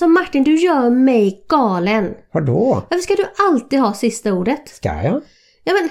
[0.00, 2.14] Alltså Martin, du gör mig galen.
[2.32, 2.82] Vadå?
[2.90, 4.68] Varför ska du alltid ha sista ordet?
[4.68, 5.22] Ska jag?
[5.64, 5.88] Ja men,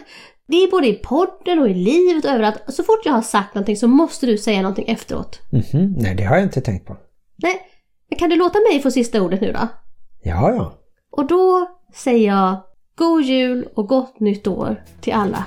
[0.48, 2.64] det är både i podden och i livet och överallt.
[2.68, 5.40] Så fort jag har sagt någonting så måste du säga någonting efteråt.
[5.52, 6.98] Mhm, nej det har jag inte tänkt på.
[7.44, 7.62] Nej,
[8.10, 9.68] men kan du låta mig få sista ordet nu då?
[10.24, 10.74] Ja, ja.
[11.12, 12.58] Och då säger jag
[12.96, 15.46] God Jul och Gott Nytt År till alla.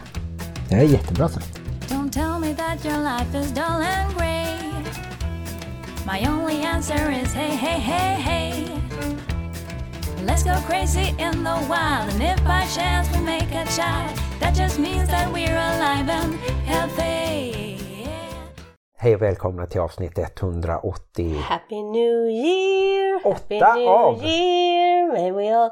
[0.69, 1.61] Det är jättebra sagt.
[1.89, 4.42] Don't tell me that your life is dull and grey.
[6.05, 8.65] My only answer is hey, hey, hey, hey.
[10.25, 14.55] Let's go crazy in the wild, and if by chance we make a child, that
[14.55, 16.35] just means that we're alive and
[16.67, 17.79] healthy.
[18.99, 21.37] Hej och välkomna till avsnitt 180.
[21.39, 23.21] Happy New Year!
[23.25, 24.25] Happy Åtta New av.
[24.25, 25.13] Year!
[25.13, 25.71] May we all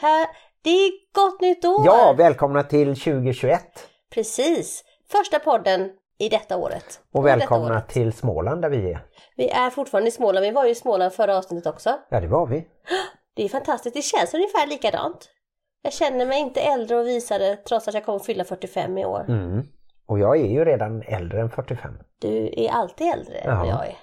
[0.00, 0.26] ha...
[0.62, 1.86] Det är Gott Nytt År!
[1.86, 3.62] Ja, välkomna till 2021.
[4.14, 4.84] Precis!
[5.10, 7.00] Första podden i detta året.
[7.12, 7.88] Och välkomna året.
[7.88, 9.00] till Småland där vi är.
[9.40, 10.46] Vi är fortfarande i Småland.
[10.46, 11.98] Vi var ju i Småland förra avsnittet också.
[12.08, 12.66] Ja, det var vi.
[13.34, 13.94] Det är fantastiskt.
[13.96, 15.28] Det känns ungefär likadant.
[15.82, 19.24] Jag känner mig inte äldre och visare trots att jag kommer fylla 45 i år.
[19.28, 19.62] Mm.
[20.06, 21.98] Och jag är ju redan äldre än 45.
[22.18, 23.70] Du är alltid äldre än vad Ja.
[23.70, 23.96] jag är.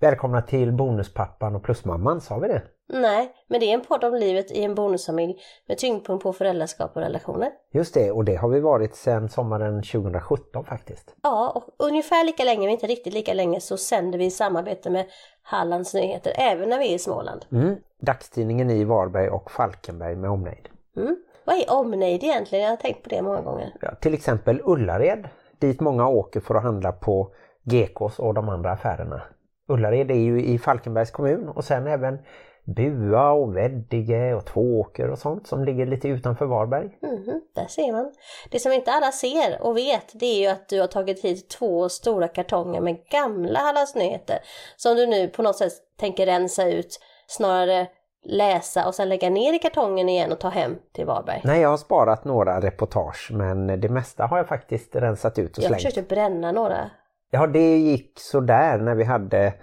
[0.00, 2.62] Välkomna till Bonuspappan och Plusmamman, sa vi det?
[2.88, 5.36] Nej, men det är en podd om livet i en bonusfamilj
[5.68, 7.50] med tyngdpunkt på föräldraskap och relationer.
[7.72, 11.14] Just det, och det har vi varit sedan sommaren 2017 faktiskt.
[11.22, 14.90] Ja, och ungefär lika länge, men inte riktigt lika länge, så sänder vi i samarbete
[14.90, 15.06] med
[15.42, 17.44] Hallands Nyheter, även när vi är i Småland.
[17.52, 17.76] Mm.
[18.00, 20.68] Dagstidningen i Varberg och Falkenberg med omnejd.
[20.96, 21.16] Mm.
[21.44, 22.64] Vad är omnejd egentligen?
[22.64, 23.72] Jag har tänkt på det många gånger.
[23.80, 27.32] Ja, till exempel Ullared, dit många åker för att handla på
[27.62, 29.22] Gekås och de andra affärerna.
[29.68, 32.18] Ullared är ju i Falkenbergs kommun och sen även
[32.64, 36.98] Bua och Veddige och Tvååker och sånt som ligger lite utanför Varberg.
[37.02, 38.12] Mhm, där ser man.
[38.50, 41.48] Det som inte alla ser och vet det är ju att du har tagit hit
[41.50, 44.38] två stora kartonger med gamla Hallands Nyheter
[44.76, 47.86] som du nu på något sätt tänker rensa ut, snarare
[48.26, 51.40] läsa och sen lägga ner i kartongen igen och ta hem till Varberg.
[51.44, 55.64] Nej, jag har sparat några reportage men det mesta har jag faktiskt rensat ut och
[55.64, 55.82] Jag slängt.
[55.82, 56.90] försökte bränna några.
[57.30, 59.54] Ja, det gick sådär när vi hade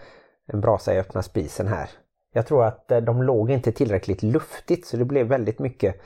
[0.53, 1.89] en brasa i öppna spisen här.
[2.33, 6.01] Jag tror att eh, de låg inte tillräckligt luftigt så det blev väldigt mycket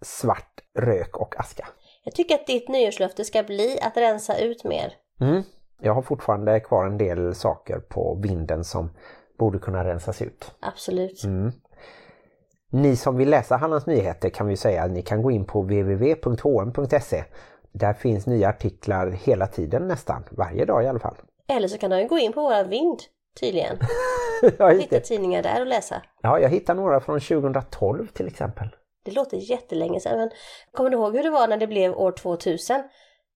[0.00, 1.68] svart rök och aska.
[2.04, 4.92] Jag tycker att ditt nyårslöfte ska bli att rensa ut mer.
[5.20, 5.42] Mm.
[5.80, 8.90] Jag har fortfarande kvar en del saker på vinden som
[9.38, 10.52] borde kunna rensas ut.
[10.60, 11.24] Absolut.
[11.24, 11.52] Mm.
[12.70, 15.62] Ni som vill läsa Hallands Nyheter kan vi säga att ni kan gå in på
[15.62, 17.24] www.hm.se.
[17.72, 21.16] Där finns nya artiklar hela tiden nästan, varje dag i alla fall.
[21.48, 22.98] Eller så kan du gå in på våra vind
[23.40, 23.78] tydligen.
[24.58, 26.02] ja, just Hitta tidningar där och läsa.
[26.22, 28.68] ja, jag hittar några från 2012 till exempel.
[29.04, 30.30] Det låter jättelänge sedan men
[30.72, 32.82] kommer du ihåg hur det var när det blev år 2000?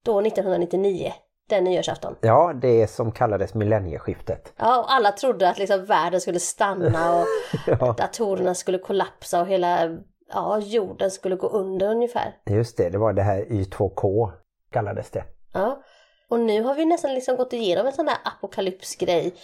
[0.05, 1.13] Då 1999,
[1.49, 2.17] den nyårsafton.
[2.21, 4.53] Ja, det som kallades millennieskiftet.
[4.57, 7.27] Ja, och alla trodde att liksom världen skulle stanna och
[7.81, 9.99] Ja, datorerna skulle kollapsa och hela
[10.33, 12.37] ja, jorden skulle gå under ungefär.
[12.47, 14.31] just det, det var det här Y2K
[14.73, 15.25] kallades det.
[15.53, 15.83] Ja.
[16.29, 19.35] Och nu har vi nästan liksom gått igenom en sån där apokalypsgrej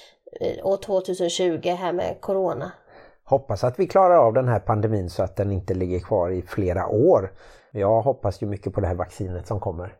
[0.62, 2.72] år 2020 här med corona.
[3.24, 6.42] Hoppas att vi klarar av den här pandemin så att den inte ligger kvar i
[6.42, 7.32] flera år.
[7.72, 9.96] Jag hoppas ju mycket på det här vaccinet som kommer.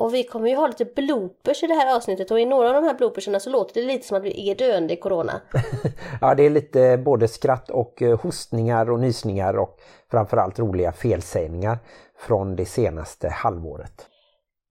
[0.00, 2.74] Och vi kommer ju ha lite bloopers i det här avsnittet och i några av
[2.74, 5.40] de här bloopersarna så låter det lite som att vi är döende i corona.
[6.20, 9.76] Ja, det är lite både skratt och eh, hostningar och nysningar och
[10.10, 11.78] framförallt roliga felsägningar
[12.18, 14.09] från det senaste halvåret.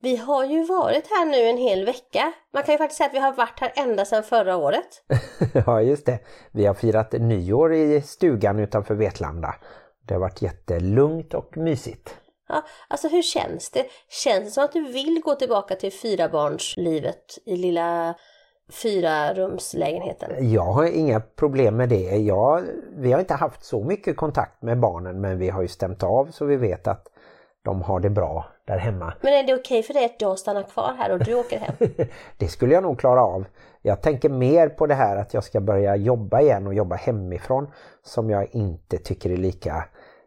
[0.02, 2.32] Vi har ju varit här nu en hel vecka.
[2.54, 5.04] Man kan ju faktiskt säga att vi har varit här ända sedan förra året.
[5.66, 6.20] ja, just det.
[6.52, 9.56] Vi har firat nyår i stugan utanför Vetlanda.
[10.08, 12.16] Det har varit jättelugnt och mysigt.
[12.48, 13.86] Ja, alltså hur känns det?
[14.10, 18.16] Känns det som att du vill gå tillbaka till fyrabarnslivet i lilla
[18.72, 20.52] fyrarumslägenheten?
[20.52, 22.18] Jag har inga problem med det.
[22.18, 22.64] Jag,
[22.98, 26.32] vi har inte haft så mycket kontakt med barnen men vi har ju stämt av
[26.32, 27.08] så vi vet att
[27.64, 29.14] de har det bra där hemma.
[29.22, 31.76] Men är det okej för dig att jag stannar kvar här och du åker hem?
[32.38, 33.46] Det skulle jag nog klara av.
[33.82, 37.68] Jag tänker mer på det här att jag ska börja jobba igen och jobba hemifrån
[38.04, 39.86] som jag inte tycker är lika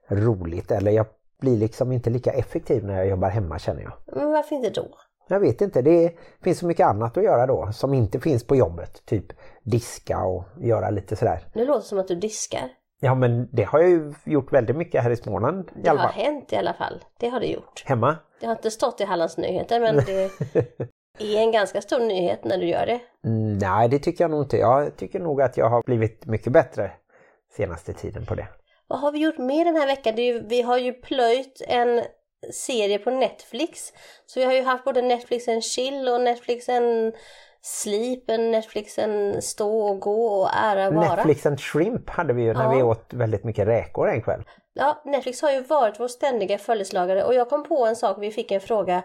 [0.08, 0.70] roligt.
[0.70, 1.06] Eller jag
[1.40, 3.92] blir liksom inte lika effektiv när jag jobbar hemma känner jag.
[4.06, 4.88] Men varför inte då?
[5.28, 6.12] Jag vet inte, det
[6.42, 9.06] finns så mycket annat att göra då som inte finns på jobbet.
[9.06, 11.46] Typ diska och göra lite sådär.
[11.52, 12.68] Nu låter det som att du diskar.
[13.00, 16.08] Ja men det har jag ju gjort väldigt mycket här i Småland i Det har
[16.08, 17.04] hänt i alla fall.
[17.18, 17.84] Det har det gjort.
[17.86, 18.16] Hemma.
[18.42, 20.30] Det har inte stått i Hallands Nyheter men det
[21.36, 23.00] är en ganska stor nyhet när du gör det.
[23.26, 24.56] Mm, nej det tycker jag nog inte.
[24.56, 26.90] Jag tycker nog att jag har blivit mycket bättre
[27.56, 28.46] senaste tiden på det.
[28.88, 30.16] Vad har vi gjort mer den här veckan?
[30.16, 32.02] Ju, vi har ju plöjt en
[32.52, 33.92] serie på Netflix.
[34.26, 37.12] Så vi har ju haft både Netflix en chill och Netflix en
[37.64, 41.14] Sleepen, Netflixen Stå och Gå och Ära vara.
[41.14, 42.70] Netflix and Shrimp hade vi ju när Ja.
[42.76, 44.42] vi åt väldigt mycket räkor en kväll.
[44.74, 48.30] Ja, Netflix har ju varit vår ständiga följeslagare och jag kom på en sak, vi
[48.30, 49.02] fick en fråga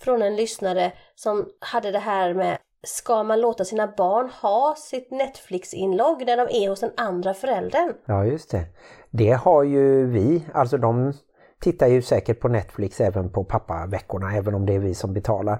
[0.00, 5.10] från en lyssnare som hade det här med Ska man låta sina barn ha sitt
[5.10, 7.92] Netflix-inlogg när de är hos den andra föräldern?
[8.06, 8.64] Ja just det.
[9.10, 11.12] Det har ju vi, alltså de
[11.60, 15.58] tittar ju säkert på Netflix även på pappaveckorna även om det är vi som betalar.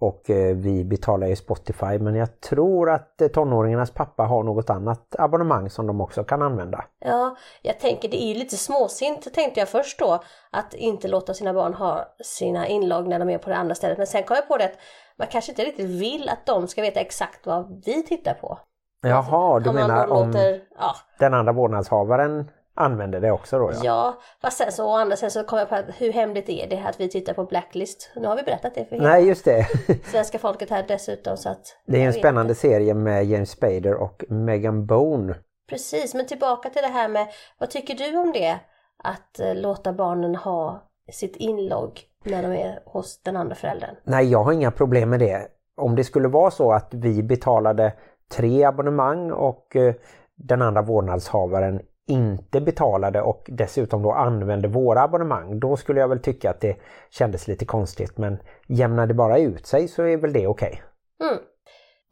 [0.00, 4.70] Och eh, vi betalar ju Spotify men jag tror att eh, tonåringarnas pappa har något
[4.70, 6.84] annat abonnemang som de också kan använda.
[6.98, 11.54] Ja, jag tänker det är lite småsint tänkte jag först då att inte låta sina
[11.54, 13.98] barn ha sina inlogg när de är på det andra stället.
[13.98, 14.78] Men sen kom jag på det att
[15.18, 18.58] man kanske inte riktigt vill att de ska veta exakt vad vi tittar på.
[19.02, 23.70] Jaha, du Om man menar om låter, ja, den andra vårdnadshavaren använder det också då?
[23.72, 23.80] Ja.
[23.84, 26.82] ja, fast sen så andra sidan så kom jag på att hur hemligt är det
[26.88, 28.10] att vi tittar på Blacklist?
[28.16, 29.66] Nu har vi berättat det för hela Nej just det.
[30.10, 32.60] svenska folket här dessutom så att Det är en spännande inte.
[32.60, 35.34] serie med James Spader och Megan Bone.
[35.68, 37.26] Precis, men tillbaka till det här med
[37.58, 38.58] vad tycker du om det?
[39.04, 40.82] Att eh, låta barnen ha
[41.12, 43.94] sitt inlogg när de är hos den andra föräldern.
[44.04, 45.46] Nej, jag har inga problem med det.
[45.76, 47.92] Om det skulle vara så att vi betalade
[48.36, 49.94] tre abonnemang och eh,
[50.36, 56.22] den andra vårdnadshavaren inte betalade och dessutom då använde våra abonnemang, då skulle jag väl
[56.22, 56.76] tycka att det
[57.10, 58.18] kändes lite konstigt.
[58.18, 60.82] Men jämnar det bara ut sig så är väl det okej.
[61.22, 61.38] Mm.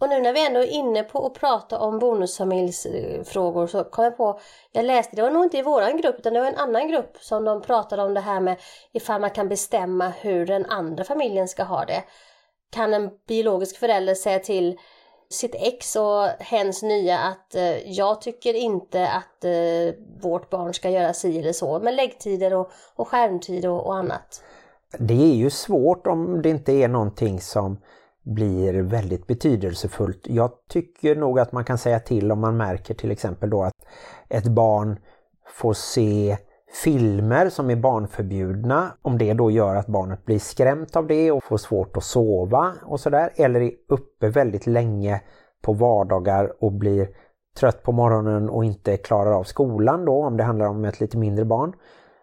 [0.01, 4.17] Och nu när vi ändå är inne på att prata om bonusfamiljsfrågor så kom jag
[4.17, 4.41] på,
[4.73, 7.17] jag läste, det var nog inte i våran grupp utan det var en annan grupp
[7.21, 8.57] som de pratade om det här med
[8.93, 12.05] ifall man kan bestämma hur den andra familjen ska ha det.
[12.73, 14.79] Kan en biologisk förälder säga till
[15.33, 20.91] sitt ex och hens nya att eh, jag tycker inte att eh, vårt barn ska
[20.91, 24.43] göra si eller så med läggtider och, och skärmtid och, och annat.
[24.99, 27.77] Det är ju svårt om det inte är någonting som
[28.23, 30.21] blir väldigt betydelsefullt.
[30.23, 33.75] Jag tycker nog att man kan säga till om man märker till exempel då att
[34.29, 34.99] ett barn
[35.47, 36.37] får se
[36.73, 38.93] filmer som är barnförbjudna.
[39.03, 42.73] Om det då gör att barnet blir skrämt av det och får svårt att sova
[42.85, 43.31] och sådär.
[43.37, 45.21] Eller är uppe väldigt länge
[45.63, 47.09] på vardagar och blir
[47.57, 51.19] trött på morgonen och inte klarar av skolan då om det handlar om ett lite
[51.19, 51.73] mindre barn.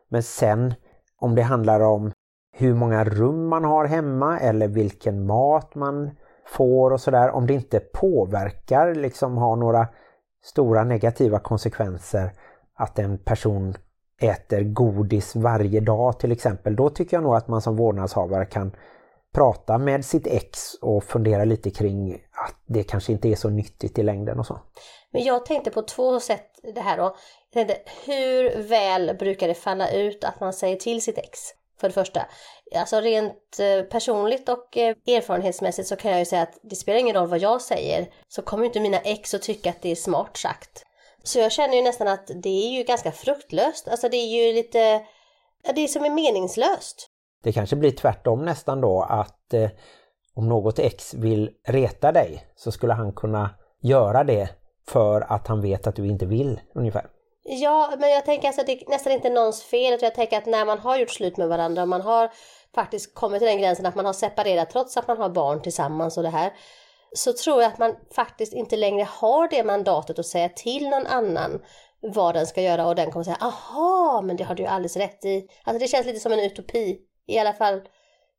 [0.10, 0.74] Men sen
[1.20, 2.12] om det handlar om
[2.52, 6.10] hur många rum man har hemma eller vilken mat man
[6.48, 7.32] får och sådär.
[7.32, 9.88] Om det inte påverkar, liksom har några
[10.44, 12.32] stora negativa konsekvenser
[12.76, 13.74] att en person
[14.20, 16.76] äter godis varje dag till exempel.
[16.76, 18.72] Då tycker jag nog att man som vårdnadshavare kan
[19.34, 24.00] prata med sitt ex och fundera lite kring att det kanske inte är så nyttigt
[24.00, 24.60] i längden och så.
[25.12, 26.46] Men jag tänkte på två sätt
[26.76, 27.16] det här då.
[27.54, 31.40] Jag tänkte, hur väl brukar det falla ut att man säger till sitt ex?
[31.80, 32.26] För det första.
[32.76, 37.00] Alltså rent eh, personligt och eh, erfarenhetsmässigt så kan jag ju säga att det spelar
[37.00, 39.96] ingen roll vad jag säger så kommer inte mina ex att tycka att det är
[39.96, 40.86] smart sagt.
[41.30, 43.88] Så jag känner ju nästan att det är ju ganska fruktlöst.
[43.88, 45.02] Alltså det är ju lite,
[45.76, 47.10] det är som är meningslöst.
[47.44, 49.70] Det kanske blir tvärtom nästan då att eh,
[50.36, 53.50] om något ex vill reta dig så skulle han kunna
[53.82, 54.50] göra det
[54.88, 57.06] för att han vet att du inte vill ungefär.
[57.44, 60.00] Ja, men jag tänker alltså att det är nästan inte någons fel.
[60.02, 62.32] Jag tänker att när man har gjort slut med varandra och man har
[62.76, 66.18] faktiskt kommit till den gränsen att man har separerat trots att man har barn tillsammans
[66.18, 66.54] och det här.
[67.14, 71.06] Så tror jag att man faktiskt inte längre har det mandatet att säga till någon
[71.08, 71.62] annan
[72.02, 74.98] vad den ska göra och den kommer säga aha, men det har du ju alldeles
[74.98, 75.48] rätt i.
[75.64, 77.00] Alltså det känns lite som en utopi.
[77.28, 77.82] I alla fall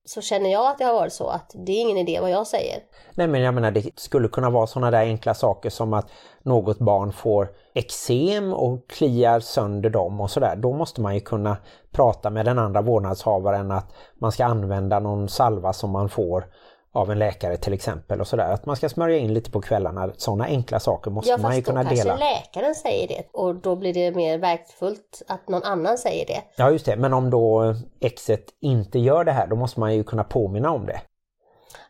[0.05, 2.47] så känner jag att det har varit så att det är ingen idé vad jag
[2.47, 2.83] säger.
[3.15, 6.11] Nej men jag menar det skulle kunna vara sådana där enkla saker som att
[6.43, 10.57] något barn får eksem och kliar sönder dem och sådär.
[10.57, 11.57] Då måste man ju kunna
[11.93, 16.45] prata med den andra vårdnadshavaren att man ska använda någon salva som man får
[16.93, 18.53] av en läkare till exempel och sådär.
[18.53, 20.13] Att man ska smörja in lite på kvällarna.
[20.17, 22.17] Sådana enkla saker måste Ja man ju fast då kunna kanske dela.
[22.17, 26.43] läkaren säger det och då blir det mer verkfullt att någon annan säger det.
[26.57, 30.05] Ja just det, men om då exet inte gör det här då måste man ju
[30.05, 31.01] kunna påminna om det.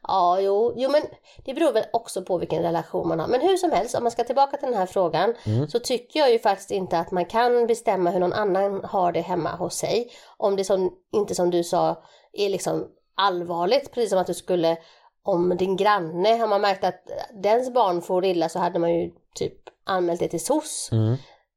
[0.02, 1.02] Ja, jo, jo, men
[1.44, 3.28] det beror väl också på vilken relation man har.
[3.28, 5.34] Men hur som helst, om man ska tillbaka till den här frågan
[5.68, 9.20] så tycker jag ju faktiskt inte att man kan bestämma hur någon annan har det
[9.20, 10.10] hemma hos sig.
[10.36, 12.02] Om det som, inte som du sa
[12.32, 12.86] är liksom
[13.20, 14.76] allvarligt, precis som att du skulle
[15.22, 17.02] om din granne, har man märkt att
[17.42, 20.90] dens barn får illa så hade man ju typ anmält det till SOS.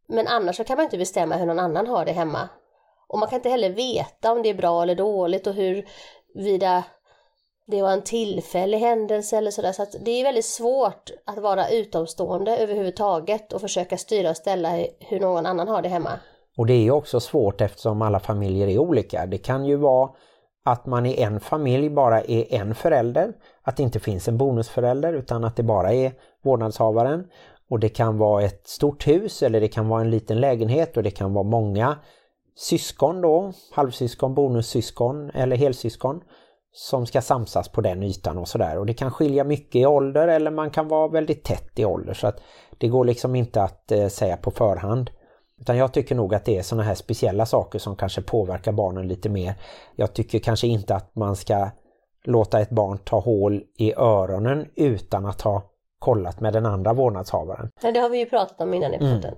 [0.08, 2.50] Men annars så kan man inte bestämma hur någon annan har det hemma.
[3.08, 5.86] Och man kan inte heller veta om det är bra eller dåligt och hur
[6.36, 6.84] vida
[7.67, 9.72] det var en tillfällig händelse eller sådär.
[9.72, 14.70] Så att det är väldigt svårt att vara utomstående överhuvudtaget och försöka styra och ställa
[15.00, 16.12] hur någon annan har det hemma.
[16.58, 19.25] Och det är ju också svårt eftersom alla familjer är olika.
[19.25, 20.10] Det kan ju vara
[20.63, 25.13] att man i en familj bara är en förälder, att det inte finns en bonusförälder
[25.13, 26.12] utan att det bara är
[26.43, 27.27] vårdnadshavaren.
[27.70, 31.03] Och det kan vara ett stort hus eller det kan vara en liten lägenhet och
[31.03, 31.98] det kan vara många
[32.55, 36.22] syskon då, halvsyskon, bonussyskon eller helsyskon
[36.72, 38.77] som ska samsas på den ytan och sådär.
[38.77, 42.13] Och det kan skilja mycket i ålder eller man kan vara väldigt tätt i ålder
[42.13, 42.41] så att
[42.77, 45.10] det går liksom inte att eh, säga på förhand.
[45.62, 49.07] Utan jag tycker nog att det är sådana här speciella saker som kanske påverkar barnen
[49.07, 49.53] lite mer.
[49.95, 51.69] Jag tycker kanske inte att man ska
[52.24, 55.63] låta ett barn ta hål i öronen utan att ha
[56.00, 57.69] kollat med den andra vårdnadshavaren.
[57.81, 59.13] Det har vi ju pratat om innan i Mm.
[59.15, 59.36] podden.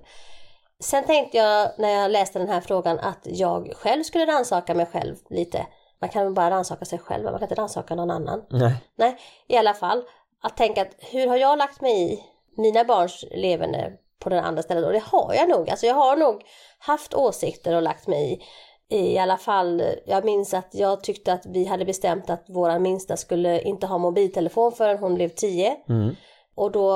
[0.80, 4.86] Sen tänkte jag när jag läste den här frågan att jag själv skulle rannsaka mig
[4.86, 5.66] själv lite.
[6.00, 8.42] Man kan väl bara rannsaka sig själv, man kan inte rannsaka någon annan.
[8.50, 8.74] Nej.
[8.98, 9.16] Nej,
[9.48, 10.02] i alla fall.
[10.42, 12.20] Att tänka att hur har jag lagt mig i
[12.56, 14.84] mina barns levande på den andra stället?
[14.84, 15.70] Och det har jag nog.
[15.70, 16.42] Alltså jag har nog
[16.78, 18.42] haft åsikter och lagt mig i.
[18.88, 23.16] I alla fall, jag minns att jag tyckte att vi hade bestämt att våra minsta
[23.16, 25.76] skulle inte ha mobiltelefon förrän hon blev 10.
[25.88, 26.14] Mm.
[26.56, 26.92] Och då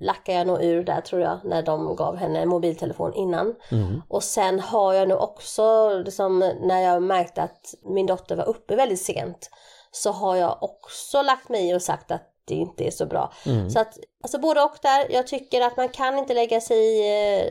[0.00, 3.54] lackade jag nog ur där tror jag när de gav henne mobiltelefon innan.
[3.70, 4.02] Mm.
[4.08, 8.76] Och sen har jag nog också, liksom, när jag märkte att min dotter var uppe
[8.76, 9.50] väldigt sent,
[9.90, 13.32] så har jag också lagt mig i och sagt att det inte är så bra.
[13.46, 13.70] Mm.
[13.70, 17.00] Så att, alltså både och där, jag tycker att man kan inte lägga sig i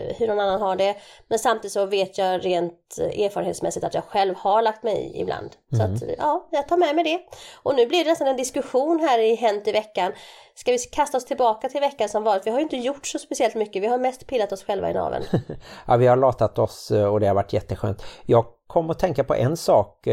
[0.10, 0.96] eh, hur någon annan har det.
[1.28, 5.22] Men samtidigt så vet jag rent eh, erfarenhetsmässigt att jag själv har lagt mig i
[5.22, 5.50] ibland.
[5.72, 5.94] Så Mm.
[5.94, 7.20] att ja, jag tar med mig det.
[7.64, 10.12] Och nu blir det nästan en diskussion här i Hänt i veckan.
[10.56, 12.46] Ska vi kasta oss tillbaka till veckan som varit?
[12.48, 14.94] Vi har ju inte gjort så speciellt mycket, vi har mest pillat oss själva i
[14.94, 15.26] naveln.
[15.88, 18.04] Ja, vi har latat oss eh, och det har varit jätteskönt.
[18.26, 20.08] Jag kom att tänka på en sak.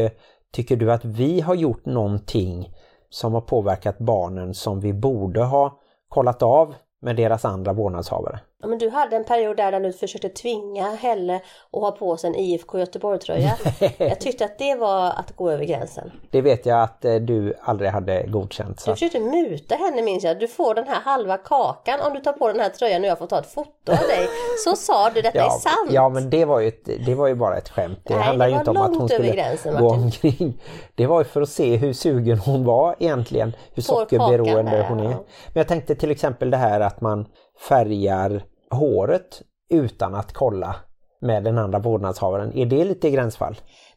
[0.53, 2.73] Tycker du att vi har gjort någonting
[3.09, 8.39] som har påverkat barnen som vi borde ha kollat av med deras andra vårdnadshavare?
[8.61, 11.35] Ja, men du hade en period där, där du försökte tvinga Helle
[11.71, 13.57] att ha på sig en IFK Göteborg-tröja.
[13.97, 16.11] jag tyckte att det var att gå över gränsen.
[16.31, 18.79] Det vet jag att eh, du aldrig hade godkänt.
[18.79, 18.89] Så.
[18.89, 20.39] Du försökte muta henne minns jag.
[20.39, 23.17] Du får den här halva kakan om du tar på den här tröjan och jag
[23.17, 24.27] får ta ett foto av dig.
[24.65, 25.91] Så sa du, detta är sant.
[25.91, 27.99] ja, men det var, ju ett, det var ju bara ett skämt.
[28.03, 30.61] Det Nej, handlar det ju inte om att hon skulle gränsen, gå omkring.
[30.95, 33.55] Det var ju för att se hur sugen hon var egentligen.
[33.73, 35.11] Hur Får sockerberoende kakan hon är.
[35.11, 35.23] ja.
[35.47, 37.25] Men jag tänkte till exempel det här att man
[37.69, 40.75] färgar håret utan att kolla
[41.21, 42.57] med den andra vårdnadshavaren.
[42.57, 43.55] Är det lite gränsfall?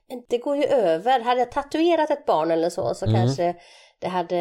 [0.08, 1.20] Men det går ju över.
[1.20, 3.20] Hade jag tatuerat ett barn eller så så Mm.
[3.20, 3.54] kanske
[3.98, 4.36] det hade...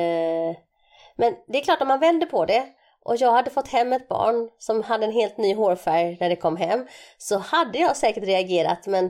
[1.16, 2.64] Men det är klart om man vänder på det
[3.06, 6.36] och jag hade fått hem ett barn som hade en helt ny hårfärg när det
[6.36, 9.10] kom hem så hade jag säkert reagerat men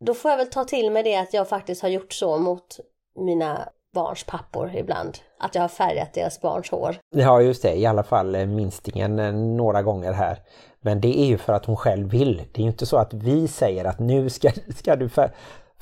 [0.00, 2.80] då får jag väl ta till mig det att jag faktiskt har gjort så mot
[3.16, 5.18] mina barns pappor ibland.
[5.38, 6.96] Att jag har färgat deras barns hår.
[7.14, 10.38] Ja just det, i alla fall eh, minstingen eh, några gånger här.
[10.80, 12.36] Men det är ju för att hon själv vill.
[12.52, 15.30] Det är ju inte så att vi säger att nu ska, ska du fär-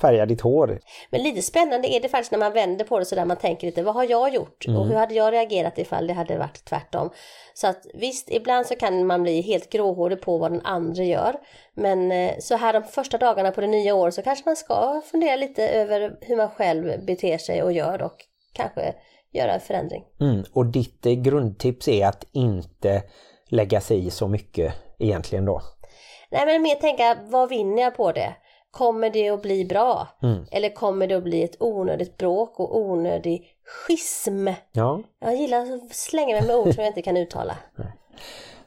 [0.00, 0.78] färga ditt hår.
[1.11, 3.66] Men lite spännande är det faktiskt när man vänder på det så där man tänker
[3.66, 4.64] lite, vad har jag gjort?
[4.68, 7.11] Och hur hade jag reagerat ifall det hade varit tvärtom?
[7.54, 11.34] Så att visst, ibland så kan man bli helt gråhårig på vad den andra gör.
[11.75, 15.02] Men eh, så här de första dagarna på det nya året så kanske man ska
[15.11, 18.16] fundera lite över hur man själv beter sig och gör och
[18.52, 18.94] kanske
[19.34, 20.04] göra förändring.
[20.20, 20.44] Mm.
[20.52, 23.02] Och ditt eh, grundtips är att inte
[23.48, 25.60] lägga sig i så mycket egentligen då.
[26.30, 28.34] Nej men mer tänka, vad vinner jag på det?
[28.70, 30.08] Kommer det att bli bra?
[30.22, 30.44] Mm.
[30.50, 34.48] Eller kommer det att bli ett onödigt bråk och onödig schism?
[34.72, 35.00] Ja.
[35.20, 37.56] Jag gillar att slänga mig med ord som jag inte kan uttala.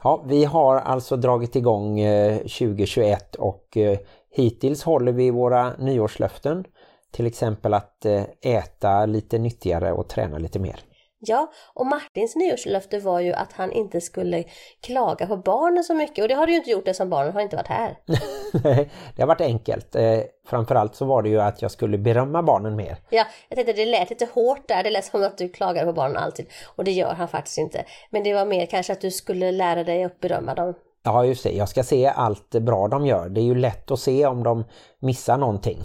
[0.03, 3.97] ja, vi har alltså dragit igång eh, 2021 och eh,
[4.31, 6.65] hittills håller vi våra nyårslöften.
[7.17, 10.79] Till exempel att eh, äta lite nyttigare och träna lite mer.
[11.19, 14.43] Ja, och Martins nyårslöfte var ju att han inte skulle
[14.81, 16.21] klaga på barnen så mycket.
[16.21, 17.97] Och det har du ju inte gjort eftersom barnen har inte varit här.
[19.15, 19.95] det har varit enkelt.
[19.95, 22.97] Eh, framförallt så var det ju att jag skulle berömma barnen mer.
[23.09, 24.83] Ja, jag tänkte det lät lite hårt där.
[24.83, 26.45] Det lät som att du klagade på barnen alltid.
[26.75, 27.85] Och det gör han faktiskt inte.
[28.09, 30.73] Men det var mer kanske att du skulle lära dig att berömma dem.
[31.03, 33.29] Ja just det, jag ska se allt bra de gör.
[33.29, 34.63] Det är ju lätt att se om de
[34.99, 35.83] missar någonting.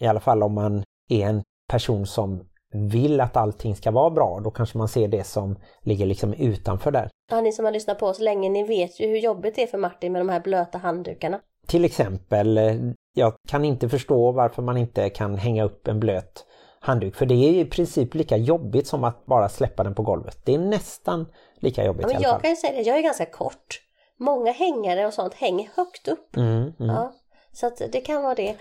[0.00, 4.40] I alla fall om man är en person som vill att allting ska vara bra,
[4.44, 7.10] då kanske man ser det som ligger liksom utanför där.
[7.30, 9.66] Ja, ni som har lyssnat på oss länge, ni vet ju hur jobbigt det är
[9.66, 11.40] för Martin med de här blöta handdukarna.
[11.66, 12.74] Till exempel, eh,
[13.14, 16.46] jag kan inte förstå varför man inte kan hänga upp en blöt
[16.80, 20.38] handduk, för det är i princip lika jobbigt som att bara släppa den på golvet.
[20.44, 21.26] Det är nästan
[21.56, 23.80] lika jobbigt Ja, men jag kan ju säga det, jag är ganska kort.
[24.16, 26.36] Många hängare och sånt hänger högt upp.
[26.36, 26.72] Mm, mm.
[26.78, 27.12] Ja,
[27.52, 28.56] så att det kan vara det.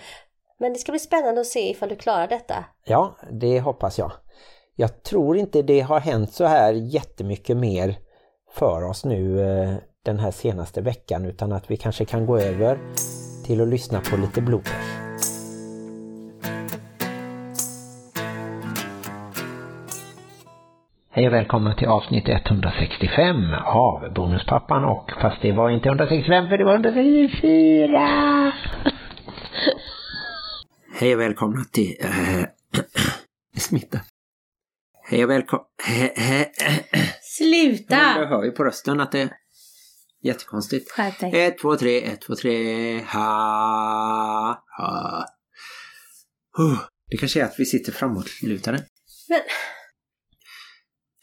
[0.62, 2.66] Men det ska bli spännande att se ifall du klarar detta.
[2.86, 4.12] Ja, det hoppas jag.
[4.76, 7.96] Jag tror inte det har hänt så här jättemycket mer
[8.52, 9.74] för oss nu eh,
[10.06, 12.80] den här senaste veckan utan att vi kanske kan gå över
[13.46, 14.96] till att lyssna på lite bloopers.
[21.12, 26.58] Hej och välkomna till avsnitt 165 av Bonuspappan och fast det var inte 165 för
[26.58, 28.99] det var 164.
[31.00, 31.96] Hej och välkomna till...
[32.00, 32.46] Äh,
[33.58, 34.00] smitta.
[35.04, 35.66] Hej och välkomna...
[37.22, 37.96] Sluta!
[37.96, 39.30] Jag hör ju på rösten att det är
[40.24, 40.92] jättekonstigt.
[40.92, 41.46] Skärp dig.
[41.46, 45.26] Ett, två, tre, ett, två, tre, ha, ha.
[46.58, 46.80] Huh.
[47.12, 48.86] Det kanske är att vi sitter framåtlutade.
[49.30, 49.40] Men,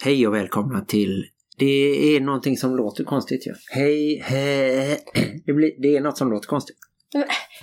[0.04, 1.26] Hej och välkomna till...
[1.56, 3.54] Det är någonting som låter konstigt ju.
[3.70, 4.98] Hej, hej.
[5.46, 6.76] Det, blir, det är något som låter konstigt.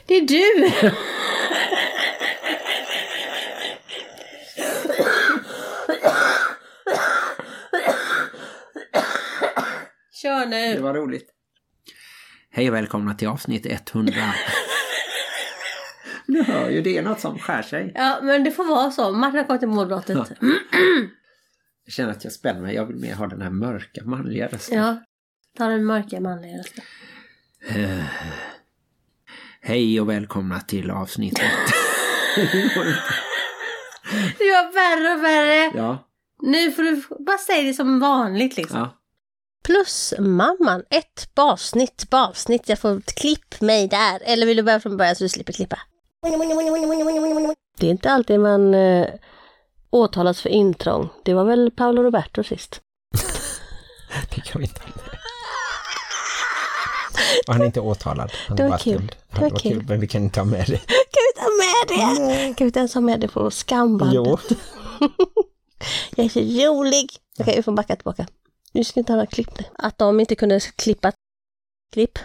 [0.08, 0.72] det är du!
[10.24, 10.80] Kör Det nu!
[10.80, 11.30] var roligt.
[12.52, 14.14] Hej och välkomna till avsnitt 100.
[16.28, 17.92] Du hör ju, det är något som skär sig.
[17.96, 19.12] Ja, men det får vara så.
[19.12, 20.18] Martin har kommit till målbrottet.
[20.18, 20.26] Ja.
[21.86, 22.76] Jag känner att jag spänner mig.
[22.76, 24.78] Jag vill mer ha den här mörka manliga rösten.
[24.78, 25.04] Ja.
[25.58, 26.84] Ta den mörka manliga rösten.
[27.68, 28.04] Eh,
[29.62, 31.52] Hej och välkomna till avsnittet.
[34.38, 35.72] Det var värre och värre.
[35.78, 36.08] ja,
[36.42, 38.80] Nu får du bara säga det som vanligt liksom.
[38.80, 39.00] ja.
[39.64, 42.70] Plus mamman, ett avsnitt, avsnitt.
[42.70, 44.20] Jag får klipp mig där.
[44.24, 45.80] Eller vill du börja från början så du slipper klippa?
[47.80, 49.08] Det är inte alltid man eh,
[49.90, 51.10] åtalas för intrång.
[51.24, 52.82] Det var väl Paolo Roberto sist.
[54.36, 54.88] Det kan vi inte ha.
[57.48, 58.32] Och han är inte åtalad.
[58.48, 58.94] Han Det var kul.
[58.98, 59.16] dömd.
[59.32, 59.86] Det var Ja, kul.
[59.88, 60.78] Men vi kan inte ha med det.
[60.88, 62.46] Kan vi ta med det?
[62.46, 64.16] Kan vi inte ens ha med det på skambandet?
[64.16, 64.38] Jo.
[66.16, 67.10] Jag är så rolig.
[67.40, 68.28] Okej, vi får backa tillbaka.
[68.74, 69.66] Nu ska inte ha några klipp nu.
[69.74, 71.12] Att de inte kunde klippa.
[71.94, 72.20] Klipp.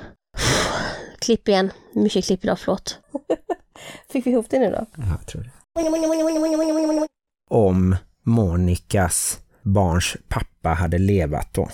[1.18, 1.72] Klipp igen.
[1.92, 2.98] Mycket klipp idag, förlåt.
[4.12, 4.86] Fick vi ihop det nu då?
[4.96, 5.50] Ja, jag tror det.
[7.50, 11.68] Om Monikas barns pappa hade levat då.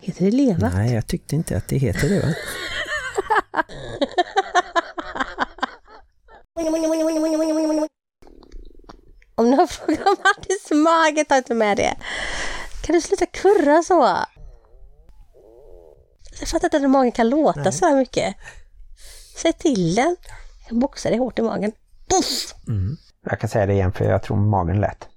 [0.00, 0.68] Heter det leva?
[0.68, 2.34] Nej, jag tyckte inte att det heter det va?
[9.34, 11.96] Om du har frågat om Martins mage, ta inte med det.
[12.88, 14.16] Kan du sluta kurra så?
[16.40, 18.34] Jag fattar inte att magen kan låta så här mycket.
[19.36, 20.16] Säg till den.
[20.60, 21.72] Jag kan boxa dig hårt i magen.
[22.10, 22.54] Puff!
[23.24, 25.08] Jag kan säga det igen för jag tror magen lät.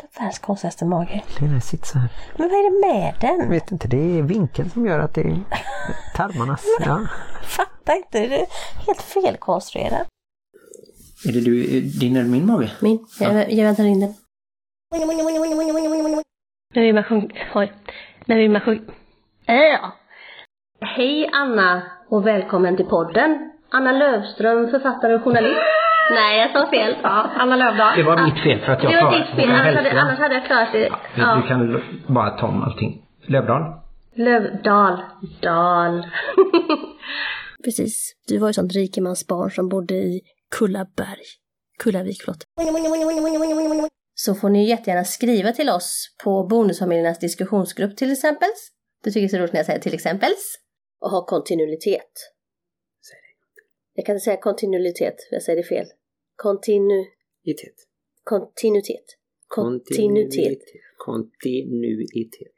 [0.00, 1.24] Det är världens konstigaste mage.
[1.38, 2.08] Den sitter så här.
[2.38, 3.50] Men vad är det med Jag den?
[3.50, 5.44] vet inte, det är vinkeln som gör att det är
[6.16, 6.62] tarmarnas.
[6.84, 7.06] Ja.
[7.42, 8.18] Fattar inte.
[8.26, 8.46] Det är
[8.86, 10.06] helt felkonstruerat.
[11.28, 12.70] Är det du, din eller min mage?
[12.80, 13.06] Min.
[13.20, 14.14] Jag, jag väntar in den.
[16.74, 17.28] När vill man sjunga?
[17.54, 17.72] Oj.
[18.26, 18.80] När vill man sjunga?
[19.46, 19.92] Ja.
[20.80, 23.50] Hej Anna och välkommen till podden.
[23.70, 25.60] Anna Lövström, författare och journalist.
[26.10, 26.96] Nej, jag sa fel.
[27.02, 27.96] Ja, Anna Lövdahl.
[27.96, 30.34] Det var mitt fel för att jag Det var ditt fel, annars hade, annars hade
[30.34, 30.78] jag klarat det.
[30.78, 31.42] Du, du Ja.
[31.48, 33.02] kan l- bara ta om allting.
[33.26, 33.62] Lövdahl?
[34.14, 35.00] Lövdal.
[35.42, 36.06] Dal.
[37.64, 38.12] Precis.
[38.28, 40.20] Du var ju sånt rikemansbarn som bodde i
[40.58, 41.24] Kullaberg.
[41.82, 42.44] Kullavik, förlåt.
[44.24, 48.48] Så får ni jättegärna skriva till oss på Bonusfamiljernas diskussionsgrupp till exempel.
[49.04, 50.30] Det tycker jag är så roligt när jag säger till exempel.
[51.00, 52.12] Och ha kontinuitet.
[53.94, 55.86] Jag kan inte säga kontinuitet, jag säger det fel.
[56.36, 57.04] Kontinu...
[57.44, 57.74] Itet.
[58.24, 59.04] Kontinuitet.
[59.48, 60.58] Kontinuitet.
[60.96, 62.54] Kontinuitet.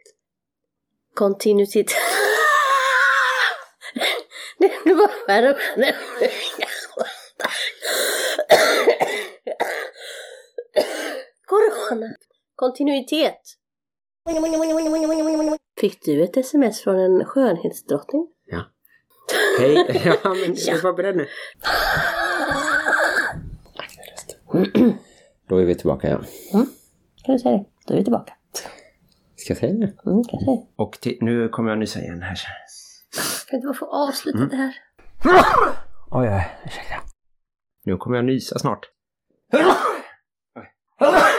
[1.14, 1.90] Kontinuitet.
[4.59, 5.57] Det det var värre.
[12.72, 13.40] Kontinuitet.
[15.80, 18.26] Fick du ett sms från en skönhetsdrottning?
[18.46, 18.64] Ja.
[19.58, 20.02] Hej.
[20.24, 21.26] ja, men jag var beredd nu.
[25.48, 26.20] Då är vi tillbaka, ja.
[27.24, 27.64] Kan du säga det?
[27.87, 28.32] Då är vi tillbaka.
[29.37, 29.92] Ska jag säga det?
[30.06, 30.66] Mm, kan jag säga.
[30.76, 32.38] Och till, nu kommer jag nysa igen här.
[33.48, 34.74] Kan inte bara få avsluta det här?
[36.11, 36.94] Oj, oj, ursäkta.
[37.85, 38.87] Nu kommer jag nysa snart.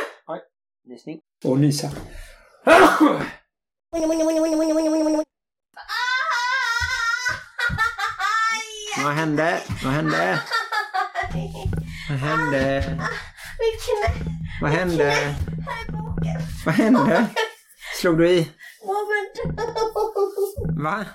[0.85, 1.19] Nysning.
[1.45, 1.91] Och nysa.
[9.03, 9.61] Vad hände?
[9.83, 10.39] Vad hände?
[12.09, 12.83] Vad hände?
[14.61, 15.35] Vad hände?
[16.65, 17.27] Vad hände?
[18.01, 18.51] Slog du i?
[20.83, 21.05] Va?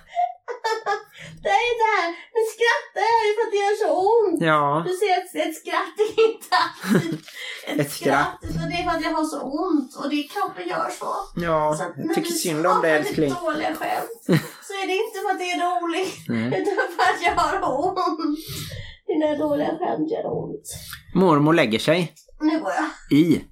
[1.47, 4.41] Det är det här, nu skrattar jag ju för att det gör så ont.
[4.53, 4.63] Ja.
[4.89, 7.15] Du ser att ett skratt är inte alltid
[7.67, 8.39] ett, Ett skratt.
[8.43, 11.11] Utan det är för att jag har så ont och det kroppen gör så.
[11.47, 13.29] Ja, så jag när tycker du synd om skapar älskling.
[13.29, 14.21] lite dåliga skämt
[14.69, 16.15] så är det inte för att det är roligt.
[16.29, 16.47] Nej.
[16.61, 18.39] Utan för att jag har ont.
[19.07, 20.67] Dina dåliga skämt gör ont.
[21.15, 23.19] Mormor lägger sig Nu går jag.
[23.19, 23.45] i.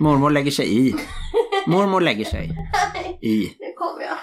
[0.00, 0.94] Mormor lägger sig i.
[1.66, 2.44] Mormor lägger sig
[3.22, 3.56] i...
[3.60, 4.18] Nu kommer jag.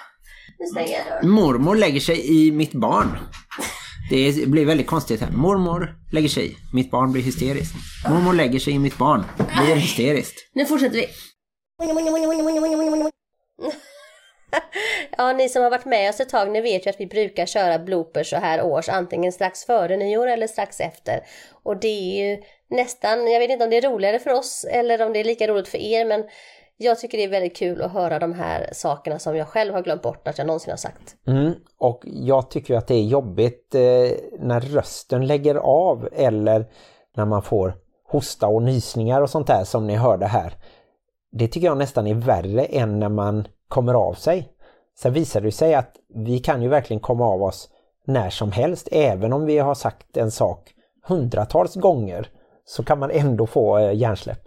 [0.60, 1.30] Nu stänger jag dörren.
[1.30, 3.18] Mormor lägger sig i mitt barn.
[4.10, 5.32] Det blir väldigt konstigt här.
[5.32, 6.56] Mormor lägger sig i.
[6.74, 7.76] Mitt barn blir hysteriskt.
[8.10, 9.24] Mormor lägger sig i mitt barn.
[9.64, 10.50] Blir hysteriskt.
[10.54, 11.08] Nu fortsätter vi.
[15.18, 17.46] Ja, ni som har varit med oss ett tag, ni vet ju att vi brukar
[17.46, 21.20] köra bloopers så här års, antingen strax före nyår eller strax efter.
[21.64, 25.02] Och det är ju nästan, jag vet inte om det är roligare för oss eller
[25.02, 26.24] om det är lika roligt för er, men
[26.78, 29.82] jag tycker det är väldigt kul att höra de här sakerna som jag själv har
[29.82, 31.16] glömt bort att jag någonsin har sagt.
[31.28, 33.82] Mm, och jag tycker att det är jobbigt eh,
[34.40, 36.66] när rösten lägger av eller
[37.16, 37.74] när man får
[38.08, 40.54] hosta och nysningar och sånt där som ni hörde här.
[41.32, 44.50] Det tycker jag nästan är värre än när man kommer av sig.
[44.98, 47.70] Sen visar det sig att vi kan ju verkligen komma av oss
[48.06, 50.74] när som helst, även om vi har sagt en sak
[51.08, 52.30] hundratals gånger
[52.66, 54.45] så kan man ändå få eh, hjärnsläpp.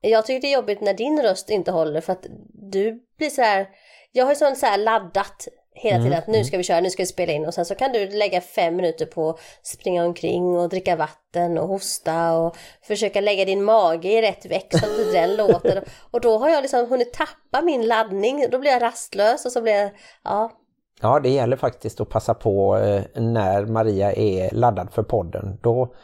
[0.00, 3.42] Jag tycker det är jobbigt när din röst inte håller för att du blir så
[3.42, 3.68] här.
[4.12, 6.90] Jag har ju sånt så här laddat hela tiden att nu ska vi köra, nu
[6.90, 10.04] ska vi spela in och sen så kan du lägga fem minuter på att springa
[10.04, 14.86] omkring och dricka vatten och hosta och försöka lägga din mage i rätt väck så
[14.86, 15.84] att den låter.
[16.10, 19.62] Och då har jag liksom hunnit tappa min laddning, då blir jag rastlös och så
[19.62, 19.90] blir jag,
[20.24, 20.52] ja,
[21.00, 25.58] Ja, det gäller faktiskt att passa på eh, när Maria är laddad för podden.
[25.62, 25.94] Då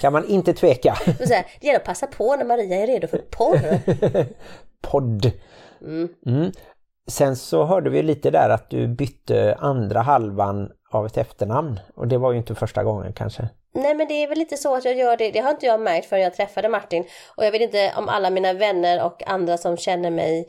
[0.00, 0.94] kan man inte tveka.
[1.04, 3.78] så här, det gäller att passa på när Maria är redo för porr.
[4.82, 5.30] Podd.
[6.26, 6.52] Mm.
[7.10, 11.80] Sen så hörde vi lite där att du bytte andra halvan av ett efternamn.
[11.94, 13.48] Och det var ju inte första gången kanske.
[13.74, 15.80] Nej men det är väl lite så att jag gör det, det har inte jag
[15.80, 17.04] märkt förrän jag träffade Martin.
[17.36, 20.46] Och jag vet inte om alla mina vänner och andra som känner mig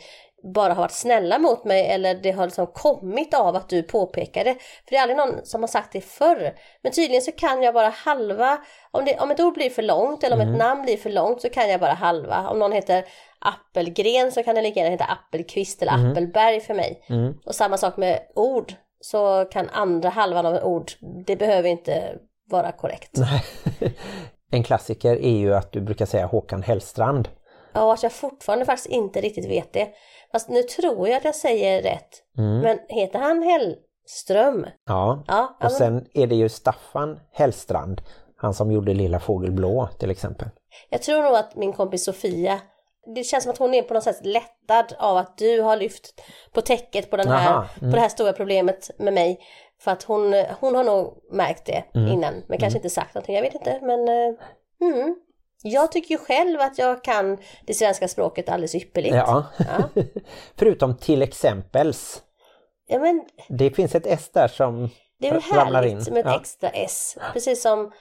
[0.53, 4.53] bara har varit snälla mot mig eller det har liksom kommit av att du påpekade.
[4.53, 6.53] För det är aldrig någon som har sagt det förr.
[6.81, 8.57] Men tydligen så kan jag bara halva,
[8.91, 11.41] om, det, om ett ord blir för långt eller om ett namn blir för långt
[11.41, 12.49] så kan jag bara halva.
[12.49, 13.05] Om någon heter
[13.39, 17.01] Appelgren så kan det lika gärna heta Appelqvist eller Appelberg för mig.
[17.45, 18.73] Och samma sak med ord.
[19.01, 20.91] Så kan andra halvan av en ord,
[21.25, 22.17] det behöver inte
[22.49, 23.11] vara korrekt.
[24.51, 27.29] En klassiker är ju att du brukar säga Håkan Hellstrand.
[27.73, 29.87] Ja, att jag fortfarande faktiskt inte riktigt vet det.
[30.35, 32.23] Fast nu tror jag att jag säger rätt.
[32.63, 34.67] Men heter han Hellström?
[34.85, 38.01] Ja, Ja, och sen är det ju Staffan Hellstrand.
[38.37, 40.47] Han som gjorde Lilla Fågel Blå till exempel.
[40.89, 42.59] jag tror nog att min kompis Sofia,
[43.15, 46.21] det känns som att hon är på något sätt lättad av att du har lyft
[46.53, 49.39] på täcket på, den här, Aha, på det här stora problemet med mig.
[49.79, 53.41] För att hon, hon har nog märkt det innan, men kanske inte sagt någonting, jag
[53.41, 53.79] vet inte.
[53.81, 54.35] Men eh,
[54.81, 55.15] mm.
[55.67, 59.15] Jag tycker ju själv att jag kan det svenska språket alldeles ypperligt.
[59.15, 59.45] Ja.
[59.57, 59.89] Ja.
[60.55, 62.23] Förutom till exempels.
[62.87, 66.13] Ja, men Det finns ett S där som Det är väl härligt in.
[66.13, 66.39] med ett Ja.
[66.39, 67.17] extra S.
[67.33, 67.91] Precis som